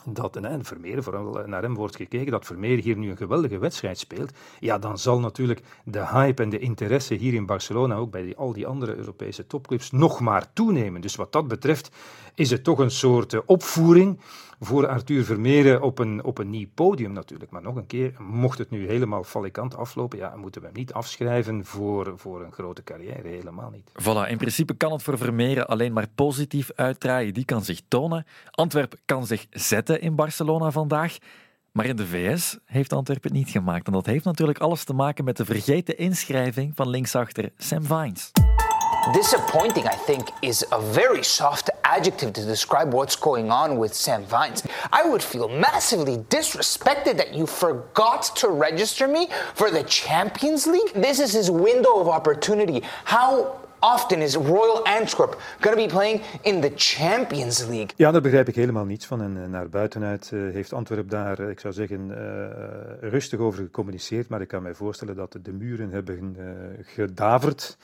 dat 0.04 0.36
en 0.36 0.64
Vermeer, 0.64 1.02
vooral 1.02 1.42
naar 1.46 1.62
hem 1.62 1.74
wordt 1.74 1.96
gekeken, 1.96 2.30
dat 2.30 2.46
Vermeer 2.46 2.78
hier 2.78 2.96
nu 2.96 3.10
een 3.10 3.16
geweldige 3.16 3.58
wedstrijd 3.58 3.98
speelt, 3.98 4.32
ja, 4.60 4.78
dan 4.78 4.98
zal 4.98 5.20
natuurlijk 5.20 5.62
de 5.84 6.06
hype 6.06 6.42
en 6.42 6.48
de 6.48 6.58
interesse 6.58 7.14
hier 7.14 7.34
in 7.34 7.46
Barcelona, 7.46 7.94
ook 7.94 8.10
bij 8.10 8.34
al 8.36 8.52
die 8.52 8.66
andere 8.66 8.96
Europese 8.96 9.46
topclubs, 9.46 9.90
nog 9.90 10.20
maar 10.20 10.52
toenemen. 10.52 11.00
Dus 11.00 11.16
wat 11.16 11.32
dat 11.32 11.48
betreft 11.48 11.90
is 12.34 12.50
het 12.50 12.64
toch 12.64 12.78
een 12.78 12.90
soort 12.90 13.32
uh, 13.32 13.40
opvoering 13.46 14.20
voor 14.60 14.86
Arthur 14.86 15.24
Vermeer 15.24 15.82
op 15.82 15.98
een, 15.98 16.24
op 16.24 16.38
een 16.38 16.50
nieuw 16.50 16.66
podium 16.74 17.12
natuurlijk. 17.12 17.50
Maar 17.50 17.62
nog 17.62 17.76
een 17.76 17.86
keer, 17.86 18.12
mocht 18.18 18.58
het 18.58 18.70
nu 18.70 18.86
helemaal 18.86 19.24
falikant 19.24 19.76
aflopen, 19.76 20.18
ja, 20.18 20.36
moeten 20.36 20.60
we 20.60 20.66
hem 20.66 20.76
niet 20.76 20.92
afschrijven 20.92 21.64
voor, 21.64 22.12
voor 22.16 22.44
een 22.44 22.52
grote 22.52 22.84
carrière, 22.84 23.28
helemaal 23.28 23.70
niet. 23.70 23.90
Voilà, 24.02 24.30
in 24.30 24.38
principe 24.38 24.74
kan 24.74 24.92
het 24.92 25.02
voor 25.02 25.18
Vermeer 25.18 25.66
alleen 25.66 25.92
maar 25.92 26.06
positief 26.14 26.70
uitdraaien. 26.74 27.34
Die 27.34 27.44
kan 27.44 27.64
zich 27.64 27.80
tonen. 27.88 28.26
Antwerp 28.50 28.94
kan 29.04 29.26
zich 29.26 29.46
zetten 29.50 30.00
in 30.00 30.14
Barcelona 30.14 30.70
vandaag. 30.70 31.18
Maar 31.72 31.86
in 31.86 31.96
de 31.96 32.06
VS 32.06 32.58
heeft 32.64 32.92
Antwerpen 32.92 33.30
het 33.30 33.38
niet 33.38 33.50
gemaakt. 33.50 33.86
En 33.86 33.92
dat 33.92 34.06
heeft 34.06 34.24
natuurlijk 34.24 34.58
alles 34.58 34.84
te 34.84 34.92
maken 34.92 35.24
met 35.24 35.36
de 35.36 35.44
vergeten 35.44 35.98
inschrijving 35.98 36.72
van 36.74 36.88
linksachter 36.88 37.52
Sam 37.56 37.82
Vines. 37.82 38.30
Disappointing, 39.12 39.86
I 39.86 39.96
think, 40.06 40.28
is 40.40 40.72
a 40.72 40.80
very 40.80 41.22
soft 41.22 41.70
adjective 41.98 42.32
to 42.32 42.44
describe 42.44 42.94
what's 42.94 43.16
going 43.16 43.50
on 43.50 43.76
with 43.76 43.92
Sam 43.92 44.22
Vines. 44.24 44.62
I 44.92 45.02
would 45.08 45.22
feel 45.22 45.48
massively 45.48 46.18
disrespected 46.36 47.16
that 47.16 47.34
you 47.34 47.44
forgot 47.46 48.22
to 48.36 48.48
register 48.48 49.08
me 49.08 49.28
for 49.54 49.68
the 49.70 49.82
Champions 49.82 50.66
League. 50.66 50.92
This 50.94 51.18
is 51.18 51.32
his 51.32 51.50
window 51.50 51.98
of 51.98 52.06
opportunity. 52.06 52.82
How 53.04 53.30
often 53.80 54.22
is 54.22 54.36
Royal 54.36 54.82
Antwerp 54.86 55.40
going 55.60 55.76
to 55.76 55.82
be 55.86 55.92
playing 55.92 56.20
in 56.42 56.60
the 56.60 56.72
Champions 56.76 57.66
League? 57.66 57.90
Ja, 57.96 58.10
daar 58.10 58.20
begrijp 58.20 58.48
ik 58.48 58.54
helemaal 58.54 58.84
niets 58.84 59.06
van. 59.06 59.22
En 59.22 59.36
uh, 59.36 59.46
naar 59.46 59.68
buitenuit 59.68 60.30
uh, 60.34 60.52
heeft 60.52 60.72
Antwerp 60.72 61.10
daar, 61.10 61.40
uh, 61.40 61.50
ik 61.50 61.60
zou 61.60 61.74
zeggen, 61.74 62.10
rustig 63.00 63.38
over 63.38 63.62
gecommuniceerd. 63.62 64.28
Maar 64.28 64.40
ik 64.40 64.48
kan 64.48 64.62
mij 64.62 64.74
voorstellen 64.74 65.16
dat 65.16 65.36
de 65.42 65.52
muren 65.52 65.90
hebben 65.90 66.36
gedaverd 66.82 67.76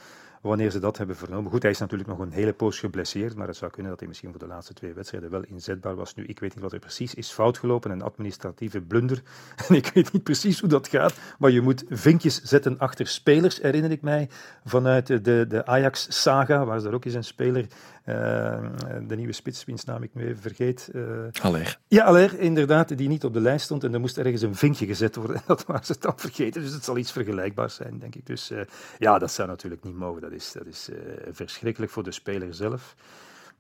wanneer 0.49 0.71
ze 0.71 0.79
dat 0.79 0.99
hebben 0.99 1.17
vernomen. 1.17 1.51
Goed, 1.51 1.63
hij 1.63 1.71
is 1.71 1.79
natuurlijk 1.79 2.09
nog 2.09 2.19
een 2.19 2.33
hele 2.33 2.53
poos 2.53 2.79
geblesseerd, 2.79 3.37
maar 3.37 3.47
het 3.47 3.57
zou 3.57 3.71
kunnen 3.71 3.91
dat 3.91 4.01
hij 4.01 4.09
misschien 4.09 4.31
voor 4.31 4.39
de 4.39 4.47
laatste 4.47 4.73
twee 4.73 4.93
wedstrijden 4.93 5.31
wel 5.31 5.45
inzetbaar 5.45 5.95
was. 5.95 6.15
Nu, 6.15 6.25
ik 6.25 6.39
weet 6.39 6.55
niet 6.55 6.63
wat 6.63 6.73
er 6.73 6.79
precies 6.79 7.15
is 7.15 7.31
fout 7.31 7.59
gelopen, 7.59 7.91
een 7.91 8.03
administratieve 8.03 8.81
blunder. 8.81 9.23
En 9.69 9.75
ik 9.75 9.91
weet 9.95 10.13
niet 10.13 10.23
precies 10.23 10.61
hoe 10.61 10.69
dat 10.69 10.89
gaat, 10.89 11.15
maar 11.39 11.51
je 11.51 11.61
moet 11.61 11.85
vinkjes 11.89 12.43
zetten 12.43 12.79
achter 12.79 13.07
spelers, 13.07 13.61
herinner 13.61 13.91
ik 13.91 14.03
mij, 14.03 14.29
vanuit 14.65 15.07
de, 15.07 15.47
de 15.49 15.67
Ajax-saga, 15.67 16.65
waar 16.65 16.79
ze 16.79 16.85
daar 16.85 16.95
ook 16.95 17.05
eens 17.05 17.15
een 17.15 17.25
speler 17.25 17.67
uh, 18.09 18.59
de 19.07 19.17
nieuwe 19.17 19.33
spits, 19.33 19.65
wiens 19.65 19.85
naam 19.85 20.03
ik 20.03 20.15
nu 20.15 20.27
even 20.27 20.43
vergeet. 20.43 20.91
Uh, 20.93 21.03
Aller. 21.43 21.79
Ja, 21.89 22.05
Aller, 22.05 22.39
inderdaad, 22.39 22.99
die 22.99 23.09
niet 23.09 23.25
op 23.25 23.33
de 23.33 23.41
lijst 23.41 23.65
stond. 23.65 23.85
En 23.85 23.95
er 23.95 24.01
moest 24.01 24.19
ergens 24.19 24.43
een 24.43 24.55
vinkje 24.55 24.87
gezet 24.87 25.17
worden. 25.17 25.37
En 25.37 25.43
dat 25.55 25.65
waren 25.67 25.87
ze 25.87 25.97
dan 26.01 26.13
vergeten. 26.17 26.63
Dus 26.63 26.73
het 26.73 26.85
zal 26.85 26.97
iets 26.97 27.13
vergelijkbaars 27.13 27.75
zijn, 27.75 27.99
denk 27.99 28.15
ik. 28.15 28.27
Dus 28.27 28.51
uh, 28.51 28.61
ja, 28.99 29.19
dat 29.19 29.31
zou 29.31 29.49
natuurlijk 29.49 29.85
niet 29.85 29.97
mogen. 29.97 30.21
Dat 30.21 30.33
dat 30.53 30.67
is 30.67 30.89
verschrikkelijk 31.31 31.93
voor 31.93 32.03
de 32.03 32.13
speler 32.13 32.55
zelf. 32.55 32.95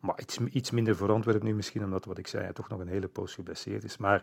Maar 0.00 0.20
iets, 0.20 0.38
iets 0.38 0.70
minder 0.70 0.96
voor 0.96 1.12
Antwerpen 1.12 1.46
nu 1.46 1.54
misschien, 1.54 1.84
omdat 1.84 2.04
wat 2.04 2.18
ik 2.18 2.26
zei, 2.26 2.42
hij 2.44 2.52
toch 2.52 2.68
nog 2.68 2.80
een 2.80 2.88
hele 2.88 3.08
poos 3.08 3.34
geblesseerd 3.34 3.84
is. 3.84 3.96
Maar 3.96 4.22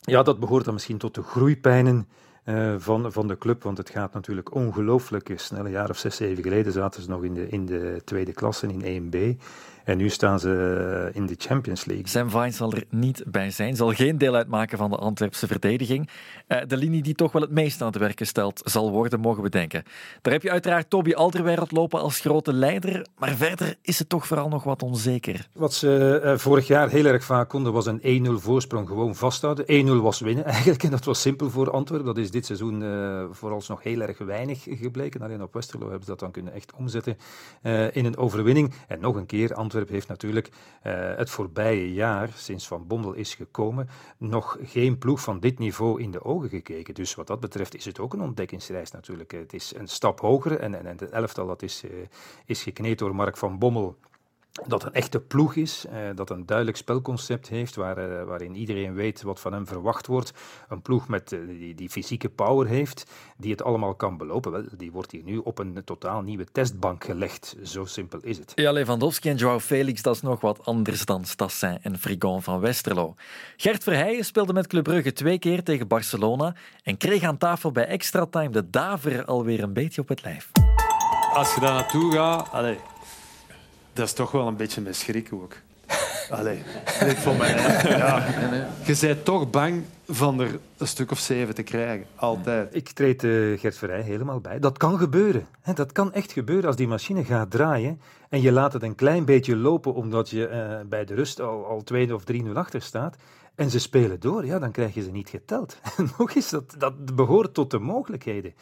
ja, 0.00 0.22
dat 0.22 0.40
behoort 0.40 0.64
dan 0.64 0.74
misschien 0.74 0.98
tot 0.98 1.14
de 1.14 1.22
groeipijnen 1.22 2.08
uh, 2.44 2.74
van, 2.78 3.12
van 3.12 3.28
de 3.28 3.38
club. 3.38 3.62
Want 3.62 3.78
het 3.78 3.90
gaat 3.90 4.12
natuurlijk 4.12 4.54
ongelooflijk 4.54 5.32
snel. 5.34 5.64
Een 5.64 5.70
jaar 5.70 5.90
of 5.90 5.98
zes, 5.98 6.16
zeven 6.16 6.42
geleden 6.42 6.72
zaten 6.72 7.02
ze 7.02 7.08
nog 7.08 7.24
in 7.24 7.34
de, 7.34 7.48
in 7.48 7.66
de 7.66 8.02
tweede 8.04 8.32
klasse 8.32 8.66
in 8.66 9.10
1B. 9.12 9.42
En 9.84 9.96
nu 9.96 10.08
staan 10.08 10.40
ze 10.40 11.10
eh, 11.12 11.16
in 11.16 11.26
de 11.26 11.34
Champions 11.38 11.84
League. 11.84 12.08
Sam 12.08 12.30
Vines 12.30 12.56
zal 12.56 12.72
er 12.72 12.84
niet 12.90 13.22
bij 13.26 13.50
zijn, 13.50 13.76
zal 13.76 13.92
geen 13.92 14.18
deel 14.18 14.34
uitmaken 14.34 14.78
van 14.78 14.90
de 14.90 14.96
Antwerpse 14.96 15.46
verdediging. 15.46 16.08
Uh, 16.48 16.58
de 16.66 16.76
linie 16.76 17.02
die 17.02 17.14
toch 17.14 17.32
wel 17.32 17.42
het 17.42 17.50
meest 17.50 17.80
aan 17.80 17.86
het 17.86 17.96
werken 17.96 18.26
stelt, 18.26 18.60
zal 18.64 18.90
worden, 18.90 19.20
mogen 19.20 19.42
we 19.42 19.48
denken. 19.48 19.82
Daar 20.22 20.32
heb 20.32 20.42
je 20.42 20.50
uiteraard 20.50 20.90
Toby 20.90 21.12
Alderweireld 21.12 21.72
lopen 21.72 22.00
als 22.00 22.20
grote 22.20 22.52
leider, 22.52 23.06
maar 23.18 23.34
verder 23.34 23.74
is 23.82 23.98
het 23.98 24.08
toch 24.08 24.26
vooral 24.26 24.48
nog 24.48 24.64
wat 24.64 24.82
onzeker. 24.82 25.48
Wat 25.52 25.74
ze 25.74 26.20
uh, 26.24 26.38
vorig 26.38 26.66
jaar 26.66 26.88
heel 26.88 27.04
erg 27.04 27.24
vaak 27.24 27.48
konden, 27.48 27.72
was 27.72 27.86
een 27.86 28.26
1-0 28.26 28.30
voorsprong 28.30 28.88
gewoon 28.88 29.14
vasthouden. 29.14 29.86
1-0 29.86 29.90
was 30.02 30.20
winnen 30.20 30.44
eigenlijk, 30.54 30.82
en 30.82 30.90
dat 30.90 31.04
was 31.04 31.20
simpel 31.20 31.50
voor 31.50 31.70
Antwerpen. 31.70 32.06
Dat 32.06 32.18
is 32.18 32.30
dit 32.30 32.46
seizoen 32.46 32.82
vooralsnog 33.30 33.82
heel 33.82 34.00
erg 34.00 34.18
weinig 34.18 34.66
gebleken. 34.70 35.22
Alleen 35.22 35.42
op 35.42 35.54
Westerlo 35.54 35.84
hebben 35.84 36.04
ze 36.04 36.10
dat 36.10 36.20
dan 36.20 36.30
kunnen 36.30 36.52
echt 36.52 36.72
omzetten 36.76 37.16
in 37.92 38.04
een 38.04 38.16
overwinning. 38.16 38.72
En 38.88 39.00
nog 39.00 39.16
een 39.16 39.26
keer, 39.26 39.54
Antwerpen 39.54 39.73
Heeft 39.74 40.08
natuurlijk 40.08 40.48
uh, 40.48 41.16
het 41.16 41.30
voorbije 41.30 41.92
jaar, 41.92 42.30
sinds 42.34 42.66
Van 42.66 42.86
Bommel 42.86 43.12
is 43.12 43.34
gekomen, 43.34 43.88
nog 44.18 44.58
geen 44.62 44.98
ploeg 44.98 45.20
van 45.20 45.40
dit 45.40 45.58
niveau 45.58 46.02
in 46.02 46.10
de 46.10 46.24
ogen 46.24 46.48
gekeken. 46.48 46.94
Dus 46.94 47.14
wat 47.14 47.26
dat 47.26 47.40
betreft 47.40 47.74
is 47.74 47.84
het 47.84 47.98
ook 47.98 48.12
een 48.12 48.20
ontdekkingsreis 48.20 48.90
natuurlijk. 48.90 49.32
Het 49.32 49.52
is 49.52 49.74
een 49.74 49.88
stap 49.88 50.20
hoger 50.20 50.58
en, 50.58 50.74
en, 50.74 50.86
en 50.86 50.96
het 50.98 51.10
elftal 51.10 51.46
dat 51.46 51.62
is, 51.62 51.84
uh, 51.84 51.90
is 52.46 52.62
gekneed 52.62 52.98
door 52.98 53.14
Mark 53.14 53.36
van 53.36 53.58
Bommel 53.58 53.96
dat 54.66 54.84
een 54.84 54.92
echte 54.92 55.20
ploeg 55.20 55.54
is, 55.54 55.84
eh, 55.86 55.98
dat 56.14 56.30
een 56.30 56.46
duidelijk 56.46 56.76
spelconcept 56.76 57.48
heeft 57.48 57.74
waar, 57.74 57.98
eh, 57.98 58.24
waarin 58.24 58.54
iedereen 58.54 58.94
weet 58.94 59.22
wat 59.22 59.40
van 59.40 59.52
hem 59.52 59.66
verwacht 59.66 60.06
wordt. 60.06 60.32
Een 60.68 60.82
ploeg 60.82 61.08
met, 61.08 61.32
eh, 61.32 61.38
die, 61.46 61.74
die 61.74 61.90
fysieke 61.90 62.28
power 62.28 62.66
heeft, 62.66 63.06
die 63.36 63.50
het 63.50 63.62
allemaal 63.62 63.94
kan 63.94 64.16
belopen. 64.16 64.52
Wel, 64.52 64.64
die 64.76 64.92
wordt 64.92 65.10
hier 65.10 65.22
nu 65.22 65.38
op 65.38 65.58
een 65.58 65.82
totaal 65.84 66.22
nieuwe 66.22 66.44
testbank 66.52 67.04
gelegd. 67.04 67.56
Zo 67.62 67.84
simpel 67.84 68.18
is 68.22 68.38
het. 68.38 68.52
Ja, 68.54 68.72
Lewandowski 68.72 69.28
en 69.28 69.36
Joao 69.36 69.60
Felix, 69.60 70.02
dat 70.02 70.14
is 70.14 70.22
nog 70.22 70.40
wat 70.40 70.64
anders 70.64 71.04
dan 71.04 71.24
Stassin 71.24 71.78
en 71.82 71.98
Frigon 71.98 72.42
van 72.42 72.60
Westerlo. 72.60 73.14
Gert 73.56 73.82
Verheijen 73.82 74.24
speelde 74.24 74.52
met 74.52 74.66
Club 74.66 74.84
Brugge 74.84 75.12
twee 75.12 75.38
keer 75.38 75.62
tegen 75.62 75.88
Barcelona 75.88 76.54
en 76.82 76.96
kreeg 76.96 77.22
aan 77.22 77.38
tafel 77.38 77.72
bij 77.72 77.86
extra 77.86 78.26
time 78.26 78.50
de 78.50 78.70
daver 78.70 79.24
alweer 79.24 79.62
een 79.62 79.72
beetje 79.72 80.00
op 80.00 80.08
het 80.08 80.22
lijf. 80.22 80.50
Als 81.32 81.54
je 81.54 81.60
daar 81.60 81.74
naartoe 81.74 82.12
gaat, 82.12 82.50
allez, 82.52 82.78
dat 83.94 84.06
is 84.06 84.12
toch 84.12 84.30
wel 84.30 84.46
een 84.46 84.56
beetje 84.56 84.80
met 84.80 84.96
schrik 84.96 85.28
ook. 85.32 85.56
Allee, 86.30 86.62
vond 87.16 87.38
mij, 87.38 87.54
ja. 87.88 88.26
Je 88.84 88.96
bent 89.00 89.24
toch 89.24 89.50
bang 89.50 89.82
van 90.06 90.40
er 90.40 90.58
een 90.76 90.86
stuk 90.86 91.10
of 91.10 91.18
zeven 91.18 91.54
te 91.54 91.62
krijgen. 91.62 92.06
Altijd. 92.14 92.74
Ik 92.74 92.88
treed 92.88 93.22
uh, 93.22 93.58
Gert 93.58 93.80
helemaal 93.80 94.40
bij. 94.40 94.58
Dat 94.58 94.78
kan 94.78 94.98
gebeuren. 94.98 95.46
Dat 95.74 95.92
kan 95.92 96.12
echt 96.12 96.32
gebeuren 96.32 96.66
als 96.66 96.76
die 96.76 96.88
machine 96.88 97.24
gaat 97.24 97.50
draaien 97.50 98.00
en 98.28 98.40
je 98.40 98.52
laat 98.52 98.72
het 98.72 98.82
een 98.82 98.94
klein 98.94 99.24
beetje 99.24 99.56
lopen 99.56 99.94
omdat 99.94 100.30
je 100.30 100.48
uh, 100.48 100.88
bij 100.88 101.04
de 101.04 101.14
rust 101.14 101.40
al, 101.40 101.66
al 101.66 101.82
2 101.82 102.14
of 102.14 102.22
3-0 102.32 102.48
achter 102.52 102.82
staat. 102.82 103.16
En 103.54 103.70
ze 103.70 103.80
spelen 103.80 104.20
door, 104.20 104.46
ja, 104.46 104.58
dan 104.58 104.70
krijg 104.70 104.94
je 104.94 105.02
ze 105.02 105.10
niet 105.10 105.28
geteld. 105.28 105.78
Nog 106.18 106.34
eens, 106.34 106.50
dat, 106.50 106.74
dat 106.78 107.14
behoort 107.14 107.54
tot 107.54 107.70
de 107.70 107.78
mogelijkheden. 107.78 108.54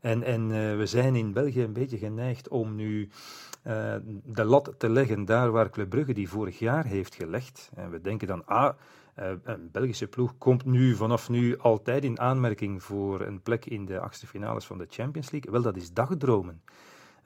En, 0.00 0.22
en 0.22 0.42
uh, 0.42 0.76
we 0.76 0.86
zijn 0.86 1.14
in 1.14 1.32
België 1.32 1.62
een 1.62 1.72
beetje 1.72 1.98
geneigd 1.98 2.48
om 2.48 2.74
nu 2.74 3.08
de 4.24 4.44
lat 4.44 4.74
te 4.78 4.88
leggen 4.88 5.24
daar 5.24 5.50
waar 5.50 5.70
Club 5.70 5.88
Brugge 5.88 6.12
die 6.12 6.28
vorig 6.28 6.58
jaar 6.58 6.84
heeft 6.84 7.14
gelegd. 7.14 7.70
En 7.74 7.90
we 7.90 8.00
denken 8.00 8.26
dan, 8.26 8.46
ah, 8.46 8.74
een 9.42 9.70
Belgische 9.72 10.06
ploeg 10.06 10.38
komt 10.38 10.64
nu 10.64 10.94
vanaf 10.94 11.28
nu 11.28 11.58
altijd 11.58 12.04
in 12.04 12.20
aanmerking 12.20 12.82
voor 12.82 13.20
een 13.20 13.42
plek 13.42 13.64
in 13.64 13.84
de 13.84 14.00
achtste 14.00 14.26
finales 14.26 14.64
van 14.64 14.78
de 14.78 14.86
Champions 14.88 15.30
League. 15.30 15.52
Wel, 15.52 15.62
dat 15.62 15.76
is 15.76 15.92
dagdromen. 15.92 16.62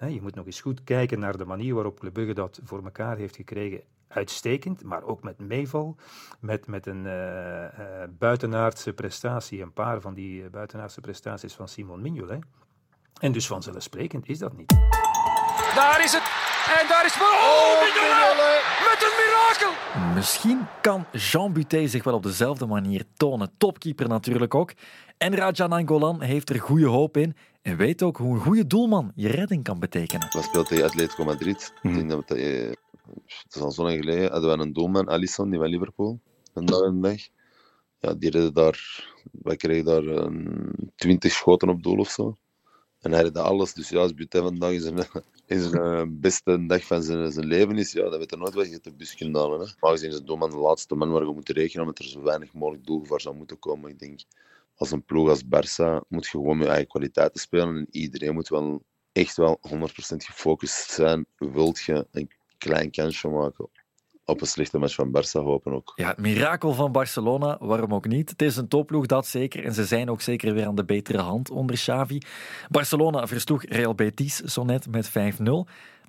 je 0.08 0.22
moet 0.22 0.34
nog 0.34 0.46
eens 0.46 0.60
goed 0.60 0.84
kijken 0.84 1.18
naar 1.18 1.36
de 1.36 1.44
manier 1.44 1.74
waarop 1.74 2.00
Club 2.00 2.12
Brugge 2.12 2.34
dat 2.34 2.60
voor 2.64 2.84
elkaar 2.84 3.16
heeft 3.16 3.36
gekregen. 3.36 3.82
Uitstekend, 4.08 4.84
maar 4.84 5.02
ook 5.02 5.22
met 5.22 5.38
meeval, 5.38 5.96
met, 6.40 6.66
met 6.66 6.86
een 6.86 7.04
uh, 7.04 8.04
buitenaardse 8.18 8.92
prestatie, 8.92 9.62
een 9.62 9.72
paar 9.72 10.00
van 10.00 10.14
die 10.14 10.50
buitenaardse 10.50 11.00
prestaties 11.00 11.54
van 11.54 11.68
Simon 11.68 12.02
Mignolet. 12.02 12.44
En 13.20 13.32
dus 13.32 13.46
vanzelfsprekend 13.46 14.28
is 14.28 14.38
dat 14.38 14.56
niet. 14.56 14.70
Daar 15.74 16.04
is 16.04 16.12
het. 16.12 16.22
En 16.80 16.88
daar 16.88 17.04
is... 17.04 17.14
Oh, 17.20 17.80
Mignolet! 17.80 18.61
Een! 19.60 20.14
Misschien 20.14 20.60
kan 20.80 21.04
Jean 21.12 21.52
Buté 21.52 21.86
zich 21.86 22.04
wel 22.04 22.14
op 22.14 22.22
dezelfde 22.22 22.66
manier 22.66 23.04
tonen. 23.16 23.50
Topkeeper 23.58 24.08
natuurlijk 24.08 24.54
ook. 24.54 24.72
En 25.18 25.34
Raja 25.34 25.66
Nangolan 25.66 26.22
heeft 26.22 26.50
er 26.50 26.60
goede 26.60 26.86
hoop 26.86 27.16
in. 27.16 27.36
En 27.62 27.76
weet 27.76 28.02
ook 28.02 28.16
hoe 28.16 28.34
een 28.34 28.40
goede 28.40 28.66
doelman 28.66 29.12
je 29.14 29.28
redding 29.28 29.64
kan 29.64 29.78
betekenen. 29.78 30.28
We 30.30 30.42
speelt 30.42 30.68
tegen 30.68 30.84
Atletico 30.84 31.24
Madrid. 31.24 31.72
Mm. 31.82 31.90
Ik 31.90 31.96
denk 31.96 32.10
dat 32.10 32.28
we, 32.28 32.34
eh, 32.34 32.68
het 33.26 33.54
is 33.54 33.60
al 33.60 33.70
zo 33.70 33.82
lang 33.82 33.98
geleden. 33.98 34.30
Hadden 34.30 34.58
we 34.58 34.64
een 34.64 34.72
doelman, 34.72 35.08
Alisson, 35.08 35.50
die 35.50 35.58
van 35.58 35.68
Liverpool. 35.68 36.20
Een 36.54 36.64
dag 36.64 36.82
en 36.82 37.00
dag. 37.00 37.18
Ja, 37.98 38.14
die 38.14 38.30
redde 38.30 38.52
daar... 38.52 39.10
Wij 39.32 39.56
kregen 39.56 39.84
daar 39.84 40.04
een, 40.04 40.72
20 40.96 41.32
schoten 41.32 41.68
op 41.68 41.82
doel 41.82 41.98
of 41.98 42.10
zo. 42.10 42.36
En 43.02 43.12
hij 43.12 43.22
redde 43.22 43.40
alles. 43.40 43.72
Dus 43.74 43.88
ja, 43.88 43.98
als 43.98 44.14
Buté 44.14 44.42
vandaag 44.42 44.70
is 44.70 44.84
een, 44.84 45.04
zijn 45.46 45.82
eh, 45.82 46.02
beste 46.08 46.66
dag 46.66 46.84
van 46.84 47.02
zijn, 47.02 47.32
zijn 47.32 47.46
leven 47.46 47.78
is, 47.78 47.92
ja, 47.92 48.08
dat 48.08 48.18
weet 48.18 48.32
er 48.32 48.38
nooit 48.38 48.54
wat 48.54 48.70
je 48.70 48.78
de 48.82 48.92
bus 48.92 49.14
kunt 49.14 49.36
halen. 49.36 49.60
Hè. 49.60 49.66
Maar 49.80 49.90
gezien 49.90 50.10
is 50.10 50.16
de 50.16 50.24
doelman 50.24 50.50
de 50.50 50.56
laatste 50.56 50.94
man 50.94 51.10
waar 51.10 51.24
je 51.24 51.32
moet 51.32 51.48
rekenen, 51.48 51.82
omdat 51.86 51.98
er 51.98 52.04
zo 52.04 52.22
weinig 52.22 52.52
mogelijk 52.52 52.86
doelgevaar 52.86 53.20
zou 53.20 53.36
moeten 53.36 53.58
komen. 53.58 53.90
Ik 53.90 53.98
denk, 53.98 54.20
als 54.74 54.90
een 54.90 55.04
ploeg 55.04 55.28
als 55.28 55.44
Barça 55.44 56.06
moet 56.08 56.24
je 56.24 56.30
gewoon 56.30 56.58
met 56.58 56.68
eigen 56.68 56.86
kwaliteiten 56.86 57.40
spelen 57.40 57.76
en 57.76 57.86
iedereen 57.90 58.34
moet 58.34 58.48
wel 58.48 58.82
echt 59.12 59.36
wel 59.36 59.60
100% 59.68 59.76
gefocust 60.16 60.90
zijn. 60.90 61.26
Wilt 61.36 61.80
je 61.80 62.06
een 62.10 62.30
klein 62.58 62.90
kansje 62.90 63.28
maken 63.28 63.68
op 64.32 64.40
een 64.40 64.46
slechte 64.46 64.78
match 64.78 64.94
van 64.94 65.08
Barça 65.08 65.44
hopen 65.44 65.72
ook. 65.72 65.92
Ja, 65.96 66.08
het 66.08 66.18
mirakel 66.18 66.72
van 66.72 66.92
Barcelona, 66.92 67.56
waarom 67.60 67.94
ook 67.94 68.06
niet? 68.06 68.30
Het 68.30 68.42
is 68.42 68.56
een 68.56 68.68
topploeg, 68.68 69.06
dat 69.06 69.26
zeker. 69.26 69.64
En 69.64 69.74
ze 69.74 69.84
zijn 69.84 70.10
ook 70.10 70.20
zeker 70.20 70.54
weer 70.54 70.66
aan 70.66 70.74
de 70.74 70.84
betere 70.84 71.18
hand 71.18 71.50
onder 71.50 71.76
Xavi. 71.76 72.20
Barcelona 72.68 73.26
versloeg 73.26 73.64
Real 73.64 73.94
Betis 73.94 74.36
zo 74.36 74.64
net 74.64 74.86
met 74.90 75.10
5-0. 75.10 75.12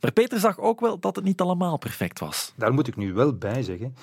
Maar 0.04 0.12
Peter 0.12 0.40
zag 0.40 0.60
ook 0.60 0.80
wel 0.80 1.00
dat 1.00 1.16
het 1.16 1.26
niet 1.26 1.42
allemaal 1.42 1.78
perfect 1.78 2.20
was. 2.20 2.54
Daar 2.56 2.74
moet 2.74 2.88
ik 2.88 2.96
nu 2.96 3.14
wel 3.14 3.34
bij 3.34 3.64
zeggen 3.64 3.96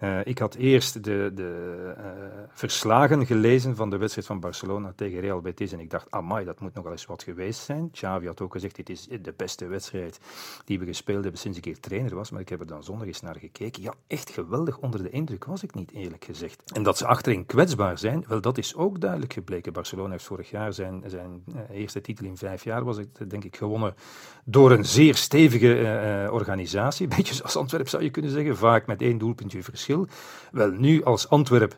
uh, 0.00 0.18
ik 0.24 0.38
had 0.38 0.54
eerst 0.54 1.04
de, 1.04 1.30
de 1.34 1.94
uh, 1.98 2.04
verslagen 2.52 3.26
gelezen 3.26 3.76
van 3.76 3.90
de 3.90 3.96
wedstrijd 3.96 4.26
van 4.26 4.40
Barcelona 4.40 4.92
tegen 4.96 5.20
Real 5.20 5.40
Betis 5.40 5.72
en 5.72 5.80
ik 5.80 5.90
dacht, 5.90 6.10
amai, 6.10 6.44
dat 6.44 6.60
moet 6.60 6.74
nogal 6.74 6.90
eens 6.90 7.06
wat 7.06 7.22
geweest 7.22 7.60
zijn. 7.60 7.90
Xavi 7.90 8.26
had 8.26 8.40
ook 8.40 8.52
gezegd, 8.52 8.76
dit 8.76 8.90
is 8.90 9.08
de 9.22 9.34
beste 9.36 9.66
wedstrijd 9.66 10.20
die 10.64 10.78
we 10.78 10.84
gespeeld 10.84 11.22
hebben 11.22 11.40
sinds 11.40 11.58
ik 11.58 11.64
hier 11.64 11.80
trainer 11.80 12.14
was, 12.14 12.30
maar 12.30 12.40
ik 12.40 12.48
heb 12.48 12.60
er 12.60 12.66
dan 12.66 12.84
zondag 12.84 13.06
eens 13.06 13.20
naar 13.20 13.36
gekeken. 13.38 13.82
Ja, 13.82 13.94
echt 14.06 14.30
geweldig 14.30 14.78
onder 14.78 15.02
de 15.02 15.10
indruk 15.10 15.44
was 15.44 15.62
ik 15.62 15.74
niet, 15.74 15.92
eerlijk 15.92 16.24
gezegd. 16.24 16.72
En 16.72 16.82
dat 16.82 16.98
ze 16.98 17.06
achterin 17.06 17.46
kwetsbaar 17.46 17.98
zijn, 17.98 18.24
wel, 18.28 18.40
dat 18.40 18.58
is 18.58 18.74
ook 18.74 19.00
duidelijk 19.00 19.32
gebleken. 19.32 19.72
Barcelona 19.72 20.10
heeft 20.10 20.24
vorig 20.24 20.50
jaar 20.50 20.72
zijn, 20.72 21.02
zijn 21.06 21.44
uh, 21.48 21.60
eerste 21.70 22.00
titel 22.00 22.26
in 22.26 22.36
vijf 22.36 22.64
jaar, 22.64 22.84
was 22.84 22.96
het 22.96 23.30
denk 23.30 23.44
ik 23.44 23.56
gewonnen 23.56 23.94
door 24.44 24.70
een 24.70 24.84
zeer 24.84 25.14
stevige 25.36 26.28
organisatie. 26.32 27.08
Beetje 27.16 27.34
zoals 27.34 27.56
Antwerpen 27.56 27.90
zou 27.90 28.02
je 28.02 28.10
kunnen 28.10 28.30
zeggen, 28.30 28.56
vaak 28.56 28.86
met 28.86 29.02
één 29.02 29.18
doelpuntje 29.18 29.62
verschil 29.62 30.06
wel, 30.52 30.70
nu 30.70 31.04
als 31.04 31.28
Antwerp 31.28 31.76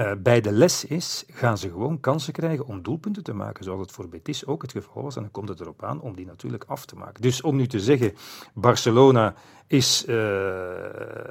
uh, 0.00 0.12
bij 0.18 0.40
de 0.40 0.52
les 0.52 0.84
is, 0.84 1.24
gaan 1.32 1.58
ze 1.58 1.70
gewoon 1.70 2.00
kansen 2.00 2.32
krijgen 2.32 2.66
om 2.66 2.82
doelpunten 2.82 3.22
te 3.22 3.34
maken, 3.34 3.64
zoals 3.64 3.80
het 3.80 3.92
voor 3.92 4.08
Betis 4.08 4.46
ook 4.46 4.62
het 4.62 4.72
geval 4.72 5.02
was. 5.02 5.16
En 5.16 5.22
dan 5.22 5.30
komt 5.30 5.48
het 5.48 5.60
erop 5.60 5.84
aan 5.84 6.00
om 6.00 6.14
die 6.14 6.26
natuurlijk 6.26 6.64
af 6.66 6.84
te 6.84 6.96
maken. 6.96 7.22
Dus 7.22 7.40
om 7.40 7.56
nu 7.56 7.66
te 7.66 7.80
zeggen, 7.80 8.14
Barcelona 8.54 9.34
is 9.66 10.04
uh, 10.08 10.16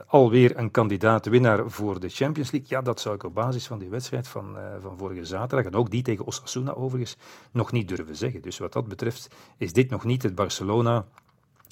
alweer 0.07 0.57
een 0.57 0.71
kandidaat-winnaar 0.71 1.69
voor 1.69 1.99
de 1.99 2.09
Champions 2.09 2.51
League. 2.51 2.69
Ja, 2.69 2.81
dat 2.81 2.99
zou 2.99 3.15
ik 3.15 3.23
op 3.23 3.33
basis 3.33 3.67
van 3.67 3.79
die 3.79 3.89
wedstrijd 3.89 4.27
van, 4.27 4.57
van 4.81 4.97
vorige 4.97 5.25
zaterdag, 5.25 5.65
en 5.65 5.75
ook 5.75 5.91
die 5.91 6.01
tegen 6.01 6.25
Osasuna 6.25 6.73
overigens, 6.73 7.17
nog 7.51 7.71
niet 7.71 7.87
durven 7.87 8.15
zeggen. 8.15 8.41
Dus 8.41 8.57
wat 8.57 8.73
dat 8.73 8.87
betreft 8.87 9.27
is 9.57 9.73
dit 9.73 9.89
nog 9.89 10.03
niet 10.03 10.23
het 10.23 10.35
Barcelona 10.35 11.05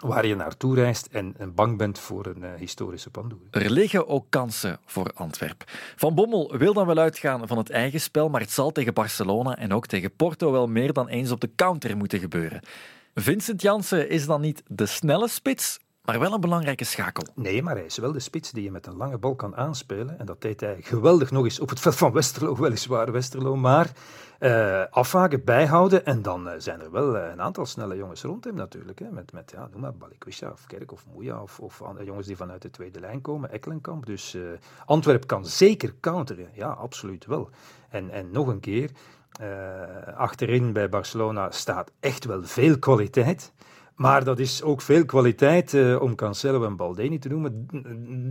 waar 0.01 0.25
je 0.25 0.35
naartoe 0.35 0.75
reist 0.75 1.07
en, 1.11 1.35
bang 1.55 1.77
bent 1.77 1.99
voor 1.99 2.25
een 2.25 2.43
uh, 2.43 2.49
historische 2.57 3.09
pandoer. 3.09 3.39
Er 3.51 3.69
liggen 3.69 4.07
ook 4.07 4.25
kansen 4.29 4.79
voor 4.85 5.11
Antwerp. 5.13 5.63
Van 5.95 6.15
Bommel 6.15 6.57
wil 6.57 6.73
dan 6.73 6.85
wel 6.85 6.97
uitgaan 6.97 7.47
van 7.47 7.57
het 7.57 7.69
eigen 7.69 8.01
spel, 8.01 8.29
maar 8.29 8.41
het 8.41 8.51
zal 8.51 8.71
tegen 8.71 8.93
Barcelona 8.93 9.57
en 9.57 9.73
ook 9.73 9.87
tegen 9.87 10.15
Porto 10.15 10.51
wel 10.51 10.67
meer 10.67 10.93
dan 10.93 11.07
eens 11.07 11.31
op 11.31 11.39
de 11.39 11.49
counter 11.55 11.97
moeten 11.97 12.19
gebeuren. 12.19 12.61
Vincent 13.15 13.61
Janssen 13.61 14.09
is 14.09 14.25
dan 14.25 14.41
niet 14.41 14.63
de 14.67 14.85
snelle 14.85 15.27
spits, 15.27 15.79
maar 16.09 16.19
wel 16.19 16.33
een 16.33 16.41
belangrijke 16.41 16.83
schakel. 16.83 17.23
Nee, 17.35 17.63
maar 17.63 17.75
hij 17.75 17.85
is 17.85 17.97
wel 17.97 18.11
de 18.11 18.19
spits 18.19 18.51
die 18.51 18.63
je 18.63 18.71
met 18.71 18.87
een 18.87 18.95
lange 18.95 19.17
bal 19.17 19.35
kan 19.35 19.55
aanspelen. 19.55 20.19
En 20.19 20.25
dat 20.25 20.41
deed 20.41 20.59
hij 20.59 20.77
geweldig 20.81 21.31
nog 21.31 21.43
eens 21.43 21.59
op 21.59 21.69
het 21.69 21.79
veld 21.79 21.95
van 21.95 22.11
Westerlo, 22.11 22.55
weliswaar 22.61 23.11
Westerlo. 23.11 23.55
Maar 23.55 23.91
uh, 24.39 25.33
bijhouden. 25.43 26.05
En 26.05 26.21
dan 26.21 26.47
uh, 26.47 26.53
zijn 26.57 26.81
er 26.81 26.91
wel 26.91 27.15
uh, 27.15 27.29
een 27.31 27.41
aantal 27.41 27.65
snelle 27.65 27.95
jongens 27.95 28.21
rond 28.21 28.43
hem 28.43 28.55
natuurlijk. 28.55 28.99
Hè, 28.99 29.11
met, 29.11 29.31
met 29.31 29.51
ja, 29.51 29.67
noem 29.71 29.81
maar 29.81 29.93
Balikwisha 29.93 30.51
of 30.51 30.65
Kerk 30.67 30.91
of 30.91 31.05
Moeja. 31.13 31.41
Of, 31.41 31.59
of 31.59 31.83
jongens 32.03 32.27
die 32.27 32.37
vanuit 32.37 32.61
de 32.61 32.69
tweede 32.69 32.99
lijn 32.99 33.21
komen, 33.21 33.51
Ekkelenkamp. 33.51 34.05
Dus 34.05 34.37
Antwerp 34.85 35.27
kan 35.27 35.45
zeker 35.45 35.93
counteren. 35.99 36.49
Ja, 36.53 36.69
absoluut 36.69 37.25
wel. 37.25 37.49
En, 37.89 38.09
en 38.09 38.31
nog 38.31 38.47
een 38.47 38.59
keer, 38.59 38.91
achterin 40.15 40.73
bij 40.73 40.89
Barcelona 40.89 41.51
staat 41.51 41.91
echt 41.99 42.25
wel 42.25 42.43
veel 42.43 42.79
kwaliteit. 42.79 43.51
Maar 43.99 44.23
dat 44.23 44.39
is 44.39 44.63
ook 44.63 44.81
veel 44.81 45.05
kwaliteit, 45.05 45.73
uh, 45.73 46.01
om 46.01 46.15
Cancelo 46.15 46.65
en 46.65 46.75
Baldini 46.75 47.19
te 47.19 47.29
noemen, 47.29 47.67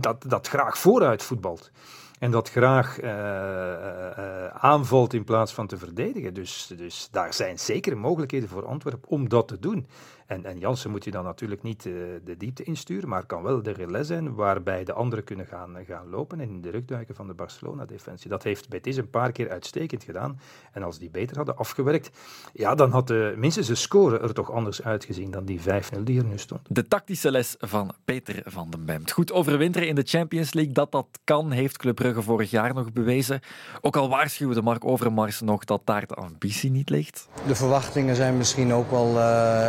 dat, 0.01 0.25
dat 0.27 0.47
graag 0.47 0.77
vooruit 0.77 1.23
voetbalt. 1.23 1.71
En 2.19 2.31
dat 2.31 2.49
graag 2.49 3.01
uh, 3.01 3.09
uh, 3.09 4.45
aanvalt 4.47 5.13
in 5.13 5.23
plaats 5.23 5.53
van 5.53 5.67
te 5.67 5.77
verdedigen. 5.77 6.33
Dus, 6.33 6.73
dus 6.77 7.07
daar 7.11 7.33
zijn 7.33 7.59
zekere 7.59 7.95
mogelijkheden 7.95 8.49
voor 8.49 8.65
Antwerpen 8.65 9.09
om 9.09 9.29
dat 9.29 9.47
te 9.47 9.59
doen. 9.59 9.87
En, 10.29 10.45
en 10.45 10.59
Jansen 10.59 10.91
moet 10.91 11.03
je 11.03 11.11
dan 11.11 11.23
natuurlijk 11.23 11.63
niet 11.63 11.85
uh, 11.85 11.93
de 12.23 12.37
diepte 12.37 12.63
insturen, 12.63 13.09
maar 13.09 13.25
kan 13.25 13.43
wel 13.43 13.61
de 13.61 13.71
relais 13.71 14.07
zijn 14.07 14.35
waarbij 14.35 14.83
de 14.83 14.93
anderen 14.93 15.23
kunnen 15.23 15.45
gaan, 15.45 15.77
gaan 15.87 16.09
lopen 16.09 16.39
en 16.39 16.49
in 16.49 16.61
de 16.61 16.69
rugduiken 16.69 17.15
van 17.15 17.27
de 17.27 17.33
Barcelona-defensie. 17.33 18.29
Dat 18.29 18.43
heeft 18.43 18.69
Betis 18.69 18.97
een 18.97 19.09
paar 19.09 19.31
keer 19.31 19.49
uitstekend 19.49 20.03
gedaan. 20.03 20.39
En 20.71 20.83
als 20.83 20.99
die 20.99 21.09
beter 21.09 21.37
hadden 21.37 21.57
afgewerkt, 21.57 22.11
ja, 22.53 22.75
dan 22.75 22.91
had 22.91 23.07
de, 23.07 23.33
minstens 23.37 23.67
de 23.67 23.75
score 23.75 24.19
er 24.19 24.33
toch 24.33 24.51
anders 24.51 24.83
uitgezien 24.83 25.31
dan 25.31 25.45
die 25.45 25.59
5-0 25.59 25.63
die 26.03 26.19
er 26.19 26.25
nu 26.25 26.37
stond. 26.37 26.61
De 26.67 26.87
tactische 26.87 27.31
les 27.31 27.55
van 27.59 27.91
Peter 28.05 28.41
van 28.45 28.69
den 28.69 28.85
Bemt. 28.85 29.11
Goed 29.11 29.31
overwinteren 29.31 29.87
in 29.87 29.95
de 29.95 30.03
Champions 30.05 30.53
League, 30.53 30.73
dat 30.73 30.91
dat 30.91 31.07
kan, 31.23 31.51
heeft 31.51 31.77
Club 31.77 31.95
Brugge 31.95 32.21
vorig 32.21 32.49
jaar 32.51 32.73
nog 32.73 32.93
bewezen. 32.93 33.39
Ook 33.81 33.95
al 33.95 34.09
waarschuwde 34.09 34.61
Mark 34.61 34.85
Overmars 34.85 35.41
nog 35.41 35.65
dat 35.65 35.81
daar 35.83 36.07
de 36.07 36.15
ambitie 36.15 36.71
niet 36.71 36.89
ligt. 36.89 37.27
De 37.47 37.55
verwachtingen 37.55 38.15
zijn 38.15 38.37
misschien 38.37 38.73
ook 38.73 38.91
wel... 38.91 39.15
Uh 39.15 39.67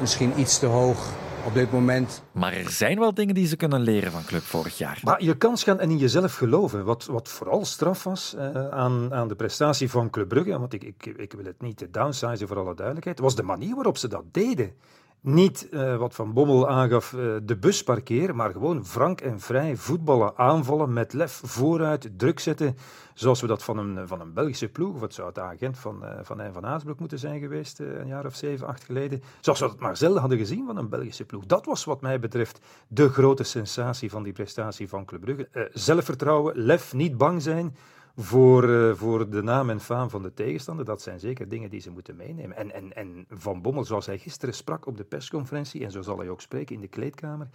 misschien 0.00 0.40
iets 0.40 0.58
te 0.58 0.66
hoog 0.66 1.12
op 1.44 1.54
dit 1.54 1.72
moment. 1.72 2.22
Maar 2.32 2.52
er 2.52 2.70
zijn 2.70 2.98
wel 2.98 3.14
dingen 3.14 3.34
die 3.34 3.46
ze 3.46 3.56
kunnen 3.56 3.80
leren 3.80 4.12
van 4.12 4.24
club 4.24 4.42
vorig 4.42 4.78
jaar. 4.78 5.00
Maar 5.02 5.22
je 5.22 5.36
kans 5.36 5.62
gaan 5.62 5.80
en 5.80 5.90
in 5.90 5.98
jezelf 5.98 6.34
geloven. 6.34 6.84
Wat, 6.84 7.04
wat 7.04 7.28
vooral 7.28 7.64
straf 7.64 8.04
was 8.04 8.34
uh, 8.36 8.68
aan, 8.68 9.14
aan 9.14 9.28
de 9.28 9.34
prestatie 9.34 9.90
van 9.90 10.10
Club 10.10 10.28
Brugge, 10.28 10.58
want 10.58 10.72
ik, 10.72 10.84
ik, 10.84 11.06
ik 11.06 11.32
wil 11.32 11.44
het 11.44 11.60
niet 11.60 11.86
downsizen 11.90 12.48
voor 12.48 12.58
alle 12.58 12.74
duidelijkheid, 12.74 13.18
was 13.18 13.34
de 13.34 13.42
manier 13.42 13.74
waarop 13.74 13.96
ze 13.96 14.08
dat 14.08 14.24
deden. 14.32 14.72
Niet 15.20 15.68
uh, 15.70 15.96
wat 15.96 16.14
Van 16.14 16.32
Bommel 16.32 16.68
aangaf, 16.68 17.12
uh, 17.12 17.36
de 17.42 17.56
bus 17.56 17.82
parkeren, 17.82 18.36
maar 18.36 18.52
gewoon 18.52 18.86
frank 18.86 19.20
en 19.20 19.40
vrij 19.40 19.76
voetballen, 19.76 20.36
aanvallen, 20.36 20.92
met 20.92 21.12
lef 21.12 21.40
vooruit, 21.44 22.10
druk 22.16 22.40
zetten. 22.40 22.76
Zoals 23.14 23.40
we 23.40 23.46
dat 23.46 23.62
van 23.62 23.78
een, 23.78 24.08
van 24.08 24.20
een 24.20 24.32
Belgische 24.32 24.68
ploeg, 24.68 24.94
of 24.94 25.00
het 25.00 25.14
zou 25.14 25.28
het 25.28 25.38
agent 25.38 25.78
van, 25.78 26.00
uh, 26.02 26.10
van 26.22 26.40
Hein 26.40 26.52
van 26.52 26.66
Aasbroek 26.66 26.98
moeten 26.98 27.18
zijn 27.18 27.40
geweest, 27.40 27.78
een 27.78 28.06
jaar 28.06 28.26
of 28.26 28.34
zeven, 28.34 28.66
acht 28.66 28.84
geleden. 28.84 29.22
Zoals 29.40 29.60
we 29.60 29.66
dat 29.66 29.80
maar 29.80 29.96
zelden 29.96 30.20
hadden 30.20 30.38
gezien 30.38 30.66
van 30.66 30.76
een 30.76 30.88
Belgische 30.88 31.24
ploeg. 31.24 31.46
Dat 31.46 31.66
was 31.66 31.84
wat 31.84 32.00
mij 32.00 32.20
betreft 32.20 32.60
de 32.88 33.08
grote 33.08 33.42
sensatie 33.44 34.10
van 34.10 34.22
die 34.22 34.32
prestatie 34.32 34.88
van 34.88 35.04
Club 35.04 35.20
Brugge. 35.20 35.70
zelfvertrouwen, 35.72 36.56
lef, 36.56 36.92
niet 36.92 37.16
bang 37.16 37.42
zijn 37.42 37.76
voor, 38.20 38.64
uh, 38.64 38.94
voor 38.94 39.30
de 39.30 39.42
naam 39.42 39.70
en 39.70 39.80
faam 39.80 40.10
van 40.10 40.22
de 40.22 40.34
tegenstander. 40.34 40.84
Dat 40.84 41.02
zijn 41.02 41.20
zeker 41.20 41.48
dingen 41.48 41.70
die 41.70 41.80
ze 41.80 41.90
moeten 41.90 42.16
meenemen. 42.16 42.56
En, 42.56 42.74
en, 42.74 42.96
en 42.96 43.26
Van 43.28 43.62
Bommel, 43.62 43.84
zoals 43.84 44.06
hij 44.06 44.18
gisteren 44.18 44.54
sprak 44.54 44.86
op 44.86 44.96
de 44.96 45.04
persconferentie, 45.04 45.84
en 45.84 45.90
zo 45.90 46.02
zal 46.02 46.18
hij 46.18 46.28
ook 46.28 46.40
spreken 46.40 46.74
in 46.74 46.80
de 46.80 46.88
kleedkamer, 46.88 47.48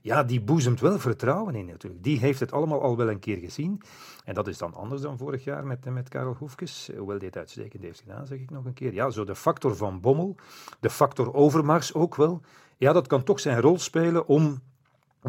ja, 0.00 0.22
die 0.22 0.40
boezemt 0.40 0.80
wel 0.80 0.98
vertrouwen 0.98 1.54
in 1.54 1.66
natuurlijk. 1.66 2.02
Die 2.02 2.18
heeft 2.18 2.40
het 2.40 2.52
allemaal 2.52 2.82
al 2.82 2.96
wel 2.96 3.10
een 3.10 3.18
keer 3.18 3.36
gezien. 3.36 3.82
En 4.24 4.34
dat 4.34 4.48
is 4.48 4.58
dan 4.58 4.74
anders 4.74 5.02
dan 5.02 5.18
vorig 5.18 5.44
jaar 5.44 5.66
met, 5.66 5.84
met 5.84 6.08
Karel 6.08 6.36
Hoefkes. 6.38 6.90
Hoewel 6.96 7.18
dit 7.18 7.36
uitstekend 7.36 7.82
heeft 7.82 8.00
gedaan, 8.00 8.26
zeg 8.26 8.38
ik 8.38 8.50
nog 8.50 8.64
een 8.64 8.72
keer. 8.72 8.94
Ja, 8.94 9.10
zo 9.10 9.24
de 9.24 9.34
factor 9.34 9.76
van 9.76 10.00
Bommel, 10.00 10.36
de 10.80 10.90
factor 10.90 11.34
Overmars 11.34 11.94
ook 11.94 12.16
wel. 12.16 12.40
Ja, 12.76 12.92
dat 12.92 13.06
kan 13.06 13.22
toch 13.22 13.40
zijn 13.40 13.60
rol 13.60 13.78
spelen 13.78 14.26
om 14.26 14.60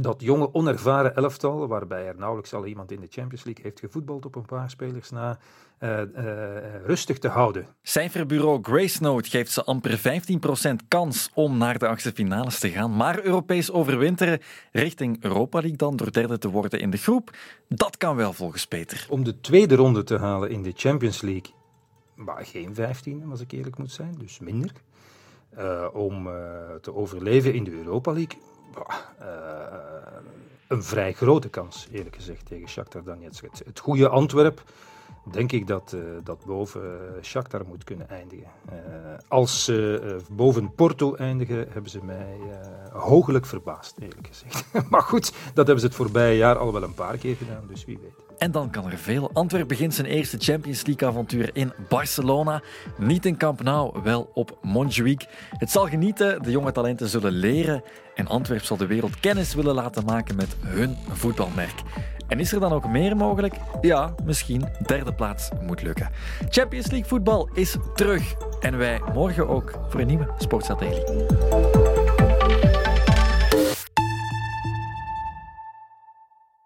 dat 0.02 0.22
jonge, 0.22 0.54
onervaren 0.54 1.16
elftal, 1.16 1.68
waarbij 1.68 2.08
er 2.08 2.16
nauwelijks 2.18 2.54
al 2.54 2.66
iemand 2.66 2.92
in 2.92 3.00
de 3.00 3.08
Champions 3.10 3.44
League 3.44 3.64
heeft 3.64 3.80
gevoetbald 3.80 4.26
op 4.26 4.36
een 4.36 4.46
paar 4.46 4.70
spelers 4.70 5.10
na, 5.10 5.38
uh, 5.80 5.90
uh, 5.90 6.86
rustig 6.86 7.20
te 7.20 7.28
houden. 7.28 7.68
Cijferbureau 7.82 8.60
Gracenote 8.62 9.30
geeft 9.30 9.52
ze 9.52 9.64
amper 9.64 10.00
15% 10.00 10.02
kans 10.88 11.30
om 11.34 11.58
naar 11.58 11.78
de 11.78 11.88
achtste 11.88 12.12
finales 12.12 12.60
te 12.60 12.70
gaan. 12.70 12.96
Maar 12.96 13.24
Europees 13.24 13.72
overwinteren 13.72 14.40
richting 14.72 15.24
Europa 15.24 15.60
League 15.60 15.78
dan, 15.78 15.96
door 15.96 16.12
derde 16.12 16.38
te 16.38 16.50
worden 16.50 16.80
in 16.80 16.90
de 16.90 16.98
groep, 16.98 17.32
dat 17.68 17.98
kan 17.98 18.16
wel 18.16 18.34
volgens 18.34 18.68
Peter. 18.68 19.06
Om 19.10 19.24
de 19.24 19.40
tweede 19.40 19.76
ronde 19.76 20.04
te 20.04 20.18
halen 20.18 20.50
in 20.50 20.64
de 20.64 20.72
Champions 20.76 21.22
League, 21.22 21.54
maar 22.16 22.46
geen 22.46 22.76
15, 22.76 23.24
als 23.30 23.42
ik 23.42 23.52
eerlijk 23.52 23.78
moet 23.78 23.92
zijn, 23.92 24.16
dus 24.18 24.40
minder. 24.40 24.72
Uh, 25.58 25.86
om 25.94 26.24
te 26.82 26.96
overleven 26.96 27.54
in 27.54 27.64
de 27.64 27.72
Europa 27.72 28.12
League 28.12 28.38
een 30.68 30.84
vrij 30.84 31.14
grote 31.14 31.50
kans, 31.50 31.88
eerlijk 31.92 32.16
gezegd, 32.16 32.46
tegen 32.46 32.70
Shakhtar 32.70 33.04
Donetsk. 33.04 33.44
Het, 33.44 33.62
het 33.66 33.80
goede 33.80 34.10
Antwerp, 34.10 34.64
denk 35.32 35.52
ik 35.52 35.68
dat, 35.68 35.94
uh, 35.96 36.02
dat 36.24 36.46
boven 36.46 36.82
uh, 36.82 37.24
Shakhtar 37.24 37.66
moet 37.68 37.84
kunnen 37.84 38.10
eindigen. 38.10 38.48
als 39.28 39.64
ze 39.64 40.18
boven 40.32 40.74
Porto 40.74 41.16
eindigen, 41.16 41.68
hebben 41.70 41.92
ze 41.92 42.04
mij 42.04 42.38
hoogelijk 42.92 43.46
verbaasd, 43.46 43.98
eerlijk 44.00 44.28
gezegd. 44.28 44.66
maar 44.90 45.02
goed, 45.02 45.34
dat 45.54 45.66
hebben 45.66 45.80
ze 45.80 45.86
het 45.86 45.96
voorbije 45.96 46.38
jaar 46.38 46.58
al 46.58 46.74
wel 46.74 46.84
een 46.84 46.94
paar 46.94 47.18
keer 47.18 47.36
gedaan, 47.36 47.64
dus 47.68 47.86
wie 47.86 48.00
weet. 48.02 48.26
En 48.38 48.52
dan 48.52 48.70
kan 48.70 48.92
er 48.92 48.98
veel. 48.98 49.30
Antwerp 49.34 49.68
begint 49.68 49.94
zijn 49.94 50.08
eerste 50.08 50.38
Champions 50.38 50.86
League-avontuur 50.86 51.50
in 51.54 51.74
Barcelona. 51.90 52.62
Niet 52.98 53.26
in 53.26 53.38
Camp 53.38 53.64
Nou, 53.64 54.00
wel 54.04 54.32
op 54.34 54.58
Montjuïc. 54.62 55.26
Het 55.50 55.72
zal 55.72 55.88
genieten, 55.88 56.44
de 56.44 56.52
jonge 56.52 56.72
talenten 56.72 57.10
zullen 57.10 57.32
leren 57.32 57.84
en 58.16 58.28
Antwerp 58.28 58.64
zal 58.64 58.78
de 58.78 58.86
wereld 58.86 59.20
kennis 59.20 59.54
willen 59.54 59.76
laten 59.76 60.06
maken 60.06 60.36
met 60.36 60.56
hun 60.60 60.96
voetbalmerk. 61.10 61.82
En 62.28 62.40
is 62.40 62.52
er 62.54 62.60
dan 62.60 62.72
ook 62.72 62.88
meer 62.88 63.18
mogelijk? 63.18 63.56
Ja, 63.82 64.16
misschien. 64.24 64.66
Derde 64.86 65.14
plaats 65.14 65.50
moet 65.62 65.82
lukken. 65.82 66.10
Champions 66.50 66.88
League 66.88 67.08
voetbal 67.08 67.50
is 67.54 67.76
terug. 67.96 68.36
En 68.60 68.78
wij 68.78 69.02
morgen 69.14 69.48
ook 69.48 69.80
voor 69.90 70.00
een 70.00 70.08
nieuwe 70.08 70.28
Sportstrategie. 70.38 71.85